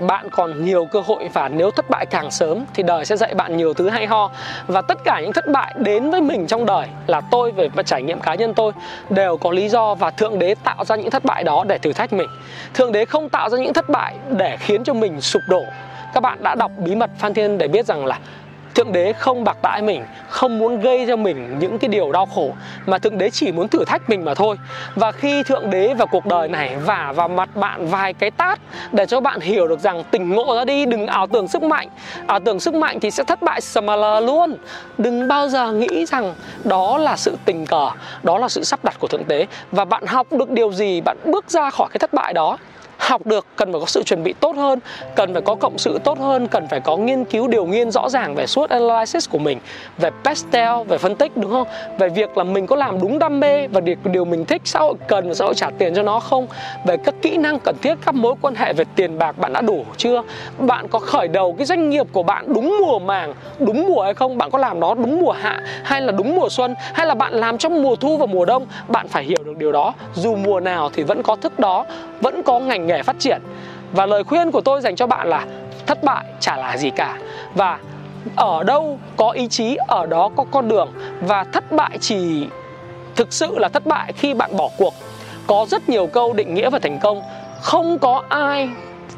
bạn 0.00 0.28
còn 0.30 0.64
nhiều 0.64 0.84
cơ 0.84 1.00
hội 1.00 1.28
và 1.32 1.48
nếu 1.48 1.70
thất 1.70 1.90
bại 1.90 2.06
càng 2.06 2.30
sớm 2.30 2.64
thì 2.74 2.82
đời 2.82 3.04
sẽ 3.04 3.16
dạy 3.16 3.34
bạn 3.34 3.56
nhiều 3.56 3.74
thứ 3.74 3.88
hay 3.88 4.06
ho. 4.06 4.30
Và 4.66 4.82
tất 4.82 4.98
cả 5.04 5.20
những 5.20 5.32
thất 5.32 5.48
bại 5.52 5.74
đến 5.78 6.10
với 6.10 6.20
mình 6.20 6.46
trong 6.46 6.66
đời 6.66 6.86
là 7.06 7.20
tôi 7.30 7.52
về 7.52 7.68
và 7.68 7.82
trải 7.82 8.02
nghiệm 8.02 8.20
cá 8.20 8.34
nhân 8.34 8.54
tôi 8.54 8.72
đều 9.10 9.36
có 9.36 9.50
lý 9.50 9.68
do 9.68 9.94
và 9.94 10.10
thượng 10.10 10.38
đế 10.38 10.54
tạo 10.54 10.84
ra 10.84 10.96
những 10.96 11.10
thất 11.10 11.24
bại 11.24 11.44
đó 11.44 11.64
để 11.68 11.78
thử 11.78 11.92
thách 11.92 12.12
mình. 12.12 12.28
Thượng 12.74 12.92
đế 12.92 13.04
không 13.04 13.28
tạo 13.28 13.48
ra 13.48 13.58
những 13.58 13.72
thất 13.72 13.88
bại 13.88 14.14
để 14.36 14.56
khiến 14.60 14.84
cho 14.84 14.94
mình 14.94 15.20
sụp 15.20 15.42
đổ. 15.48 15.62
Các 16.14 16.20
bạn 16.20 16.38
đã 16.42 16.54
đọc 16.54 16.70
bí 16.78 16.94
mật 16.94 17.10
phan 17.18 17.34
thiên 17.34 17.58
để 17.58 17.68
biết 17.68 17.86
rằng 17.86 18.06
là 18.06 18.18
thượng 18.76 18.92
đế 18.92 19.12
không 19.12 19.44
bạc 19.44 19.56
đãi 19.62 19.82
mình, 19.82 20.04
không 20.28 20.58
muốn 20.58 20.80
gây 20.80 21.04
cho 21.08 21.16
mình 21.16 21.58
những 21.58 21.78
cái 21.78 21.88
điều 21.88 22.12
đau 22.12 22.26
khổ, 22.26 22.50
mà 22.86 22.98
thượng 22.98 23.18
đế 23.18 23.30
chỉ 23.30 23.52
muốn 23.52 23.68
thử 23.68 23.84
thách 23.84 24.10
mình 24.10 24.24
mà 24.24 24.34
thôi. 24.34 24.56
Và 24.94 25.12
khi 25.12 25.42
thượng 25.42 25.70
đế 25.70 25.94
vào 25.94 26.06
cuộc 26.06 26.26
đời 26.26 26.48
này 26.48 26.76
vả 26.76 27.12
vào 27.16 27.28
mặt 27.28 27.56
bạn 27.56 27.86
vài 27.86 28.12
cái 28.12 28.30
tát 28.30 28.58
để 28.92 29.06
cho 29.06 29.20
bạn 29.20 29.40
hiểu 29.40 29.68
được 29.68 29.80
rằng 29.80 30.04
tỉnh 30.10 30.30
ngộ 30.30 30.56
ra 30.56 30.64
đi, 30.64 30.86
đừng 30.86 31.06
ảo 31.06 31.26
tưởng 31.26 31.48
sức 31.48 31.62
mạnh. 31.62 31.88
Ảo 32.26 32.40
tưởng 32.40 32.60
sức 32.60 32.74
mạnh 32.74 33.00
thì 33.00 33.10
sẽ 33.10 33.24
thất 33.24 33.42
bại 33.42 33.60
smaller 33.60 34.24
luôn. 34.24 34.56
Đừng 34.98 35.28
bao 35.28 35.48
giờ 35.48 35.72
nghĩ 35.72 36.06
rằng 36.06 36.34
đó 36.64 36.98
là 36.98 37.16
sự 37.16 37.36
tình 37.44 37.66
cờ, 37.66 37.90
đó 38.22 38.38
là 38.38 38.48
sự 38.48 38.64
sắp 38.64 38.84
đặt 38.84 38.94
của 38.98 39.08
thượng 39.08 39.28
đế. 39.28 39.46
Và 39.72 39.84
bạn 39.84 40.06
học 40.06 40.26
được 40.32 40.50
điều 40.50 40.72
gì, 40.72 41.00
bạn 41.00 41.16
bước 41.24 41.50
ra 41.50 41.70
khỏi 41.70 41.88
cái 41.90 41.98
thất 41.98 42.12
bại 42.12 42.32
đó 42.32 42.58
học 43.06 43.26
được 43.26 43.46
cần 43.56 43.72
phải 43.72 43.80
có 43.80 43.86
sự 43.86 44.02
chuẩn 44.02 44.22
bị 44.22 44.32
tốt 44.40 44.56
hơn 44.56 44.78
cần 45.14 45.32
phải 45.32 45.42
có 45.42 45.54
cộng 45.54 45.78
sự 45.78 45.98
tốt 46.04 46.18
hơn 46.18 46.46
cần 46.46 46.68
phải 46.68 46.80
có 46.80 46.96
nghiên 46.96 47.24
cứu 47.24 47.48
điều 47.48 47.66
nghiên 47.66 47.90
rõ 47.90 48.08
ràng 48.08 48.34
về 48.34 48.46
suốt 48.46 48.70
analysis 48.70 49.30
của 49.30 49.38
mình 49.38 49.58
về 49.98 50.10
pastel 50.24 50.82
về 50.88 50.98
phân 50.98 51.14
tích 51.14 51.36
đúng 51.36 51.50
không? 51.50 51.66
Về 51.98 52.08
việc 52.08 52.36
là 52.36 52.44
mình 52.44 52.66
có 52.66 52.76
làm 52.76 53.00
đúng 53.00 53.18
đam 53.18 53.40
mê 53.40 53.68
và 53.68 53.80
điều, 53.80 53.96
điều 54.04 54.24
mình 54.24 54.44
thích 54.44 54.62
xã 54.64 54.78
hội 54.78 54.94
cần 55.08 55.28
và 55.28 55.34
xã 55.34 55.44
hội 55.44 55.54
trả 55.54 55.70
tiền 55.78 55.94
cho 55.94 56.02
nó 56.02 56.20
không? 56.20 56.46
Về 56.84 56.96
các 56.96 57.14
kỹ 57.22 57.36
năng 57.36 57.58
cần 57.58 57.76
thiết 57.82 57.94
các 58.06 58.14
mối 58.14 58.34
quan 58.40 58.54
hệ 58.54 58.72
về 58.72 58.84
tiền 58.96 59.18
bạc 59.18 59.38
bạn 59.38 59.52
đã 59.52 59.60
đủ 59.60 59.84
chưa? 59.96 60.22
Bạn 60.58 60.88
có 60.88 60.98
khởi 60.98 61.28
đầu 61.28 61.54
cái 61.58 61.66
doanh 61.66 61.90
nghiệp 61.90 62.06
của 62.12 62.22
bạn 62.22 62.44
đúng 62.54 62.78
mùa 62.86 62.98
màng 62.98 63.34
đúng 63.58 63.86
mùa 63.88 64.02
hay 64.02 64.14
không? 64.14 64.38
Bạn 64.38 64.50
có 64.50 64.58
làm 64.58 64.80
nó 64.80 64.94
đúng 64.94 65.20
mùa 65.20 65.32
hạ 65.32 65.60
hay 65.84 66.00
là 66.02 66.12
đúng 66.12 66.36
mùa 66.36 66.48
xuân? 66.48 66.74
Hay 66.94 67.06
là 67.06 67.14
bạn 67.14 67.32
làm 67.34 67.58
trong 67.58 67.82
mùa 67.82 67.96
thu 67.96 68.16
và 68.16 68.26
mùa 68.26 68.44
đông? 68.44 68.66
Bạn 68.88 69.08
phải 69.08 69.24
hiểu 69.24 69.35
được 69.56 69.60
điều 69.60 69.72
đó. 69.72 69.94
Dù 70.14 70.36
mùa 70.36 70.60
nào 70.60 70.90
thì 70.92 71.02
vẫn 71.02 71.22
có 71.22 71.36
thức 71.36 71.58
đó, 71.58 71.84
vẫn 72.20 72.42
có 72.42 72.58
ngành 72.58 72.86
nghề 72.86 73.02
phát 73.02 73.16
triển. 73.18 73.42
Và 73.92 74.06
lời 74.06 74.24
khuyên 74.24 74.50
của 74.50 74.60
tôi 74.60 74.80
dành 74.80 74.96
cho 74.96 75.06
bạn 75.06 75.28
là 75.28 75.44
thất 75.86 76.04
bại 76.04 76.24
chả 76.40 76.56
là 76.56 76.76
gì 76.76 76.90
cả. 76.90 77.18
Và 77.54 77.78
ở 78.36 78.62
đâu 78.64 78.98
có 79.16 79.30
ý 79.30 79.48
chí, 79.48 79.76
ở 79.88 80.06
đó 80.06 80.30
có 80.36 80.44
con 80.50 80.68
đường. 80.68 80.88
Và 81.20 81.44
thất 81.44 81.72
bại 81.72 81.98
chỉ 82.00 82.46
thực 83.16 83.32
sự 83.32 83.58
là 83.58 83.68
thất 83.68 83.86
bại 83.86 84.12
khi 84.12 84.34
bạn 84.34 84.56
bỏ 84.56 84.68
cuộc. 84.78 84.94
Có 85.46 85.66
rất 85.68 85.88
nhiều 85.88 86.06
câu 86.06 86.32
định 86.32 86.54
nghĩa 86.54 86.70
về 86.70 86.78
thành 86.78 86.98
công. 86.98 87.22
Không 87.62 87.98
có 87.98 88.22
ai, 88.28 88.68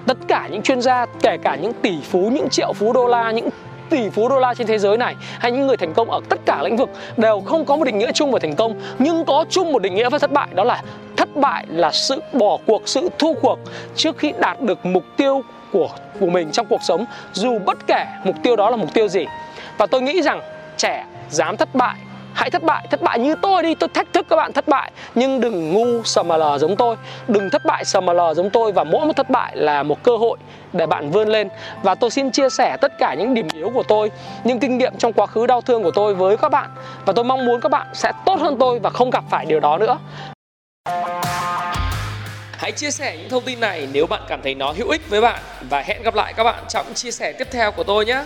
tất 0.06 0.18
cả 0.28 0.48
những 0.50 0.62
chuyên 0.62 0.80
gia, 0.80 1.06
kể 1.20 1.36
cả 1.42 1.56
những 1.56 1.72
tỷ 1.72 1.98
phú, 2.10 2.30
những 2.34 2.48
triệu 2.48 2.72
phú 2.72 2.92
đô 2.92 3.06
la, 3.06 3.30
những 3.30 3.48
tỷ 3.90 4.10
phú 4.10 4.28
đô 4.28 4.38
la 4.38 4.54
trên 4.54 4.66
thế 4.66 4.78
giới 4.78 4.96
này 4.96 5.14
hay 5.38 5.52
những 5.52 5.66
người 5.66 5.76
thành 5.76 5.94
công 5.94 6.10
ở 6.10 6.20
tất 6.28 6.38
cả 6.46 6.62
lĩnh 6.64 6.76
vực 6.76 6.90
đều 7.16 7.40
không 7.40 7.64
có 7.64 7.76
một 7.76 7.84
định 7.84 7.98
nghĩa 7.98 8.12
chung 8.12 8.30
về 8.30 8.40
thành 8.40 8.54
công, 8.54 8.80
nhưng 8.98 9.24
có 9.24 9.44
chung 9.50 9.72
một 9.72 9.82
định 9.82 9.94
nghĩa 9.94 10.10
về 10.10 10.18
thất 10.18 10.32
bại, 10.32 10.48
đó 10.54 10.64
là 10.64 10.82
thất 11.16 11.36
bại 11.36 11.66
là 11.68 11.90
sự 11.90 12.22
bỏ 12.32 12.58
cuộc, 12.66 12.82
sự 12.88 13.08
thu 13.18 13.36
cuộc 13.42 13.58
trước 13.96 14.18
khi 14.18 14.32
đạt 14.40 14.60
được 14.60 14.86
mục 14.86 15.04
tiêu 15.16 15.42
của 15.72 15.88
của 16.20 16.26
mình 16.26 16.50
trong 16.52 16.66
cuộc 16.66 16.82
sống, 16.82 17.04
dù 17.32 17.58
bất 17.58 17.78
kể 17.86 18.04
mục 18.24 18.36
tiêu 18.42 18.56
đó 18.56 18.70
là 18.70 18.76
mục 18.76 18.94
tiêu 18.94 19.08
gì. 19.08 19.26
Và 19.78 19.86
tôi 19.86 20.02
nghĩ 20.02 20.22
rằng 20.22 20.40
trẻ 20.76 21.04
dám 21.30 21.56
thất 21.56 21.74
bại 21.74 21.96
hãy 22.38 22.50
thất 22.50 22.62
bại 22.62 22.86
thất 22.90 23.02
bại 23.02 23.18
như 23.18 23.34
tôi 23.42 23.62
đi, 23.62 23.74
tôi 23.74 23.88
thách 23.88 24.12
thức 24.12 24.26
các 24.28 24.36
bạn 24.36 24.52
thất 24.52 24.68
bại. 24.68 24.90
Nhưng 25.14 25.40
đừng 25.40 25.72
ngu 25.72 26.02
sml 26.04 26.42
giống 26.58 26.76
tôi. 26.76 26.96
Đừng 27.28 27.50
thất 27.50 27.64
bại 27.64 27.84
sml 27.84 28.20
giống 28.36 28.50
tôi 28.50 28.72
và 28.72 28.84
mỗi 28.84 29.06
một 29.06 29.12
thất 29.16 29.30
bại 29.30 29.56
là 29.56 29.82
một 29.82 30.02
cơ 30.02 30.16
hội 30.16 30.38
để 30.72 30.86
bạn 30.86 31.10
vươn 31.10 31.28
lên. 31.28 31.48
Và 31.82 31.94
tôi 31.94 32.10
xin 32.10 32.30
chia 32.30 32.50
sẻ 32.50 32.76
tất 32.80 32.98
cả 32.98 33.14
những 33.14 33.34
điểm 33.34 33.48
yếu 33.54 33.70
của 33.74 33.82
tôi, 33.82 34.10
những 34.44 34.58
kinh 34.58 34.78
nghiệm 34.78 34.96
trong 34.98 35.12
quá 35.12 35.26
khứ 35.26 35.46
đau 35.46 35.60
thương 35.60 35.82
của 35.82 35.90
tôi 35.90 36.14
với 36.14 36.36
các 36.36 36.48
bạn. 36.48 36.70
Và 37.04 37.12
tôi 37.12 37.24
mong 37.24 37.46
muốn 37.46 37.60
các 37.60 37.68
bạn 37.68 37.86
sẽ 37.94 38.12
tốt 38.26 38.40
hơn 38.40 38.56
tôi 38.60 38.78
và 38.78 38.90
không 38.90 39.10
gặp 39.10 39.24
phải 39.30 39.46
điều 39.46 39.60
đó 39.60 39.78
nữa. 39.78 39.98
Hãy 42.52 42.72
chia 42.72 42.90
sẻ 42.90 43.16
những 43.18 43.28
thông 43.28 43.42
tin 43.42 43.60
này 43.60 43.88
nếu 43.92 44.06
bạn 44.06 44.22
cảm 44.28 44.40
thấy 44.42 44.54
nó 44.54 44.72
hữu 44.72 44.88
ích 44.88 45.10
với 45.10 45.20
bạn. 45.20 45.40
Và 45.70 45.80
hẹn 45.80 46.02
gặp 46.02 46.14
lại 46.14 46.32
các 46.36 46.44
bạn 46.44 46.64
trong 46.68 46.86
chia 46.94 47.10
sẻ 47.10 47.32
tiếp 47.32 47.48
theo 47.50 47.72
của 47.72 47.84
tôi 47.84 48.04
nhé. 48.04 48.22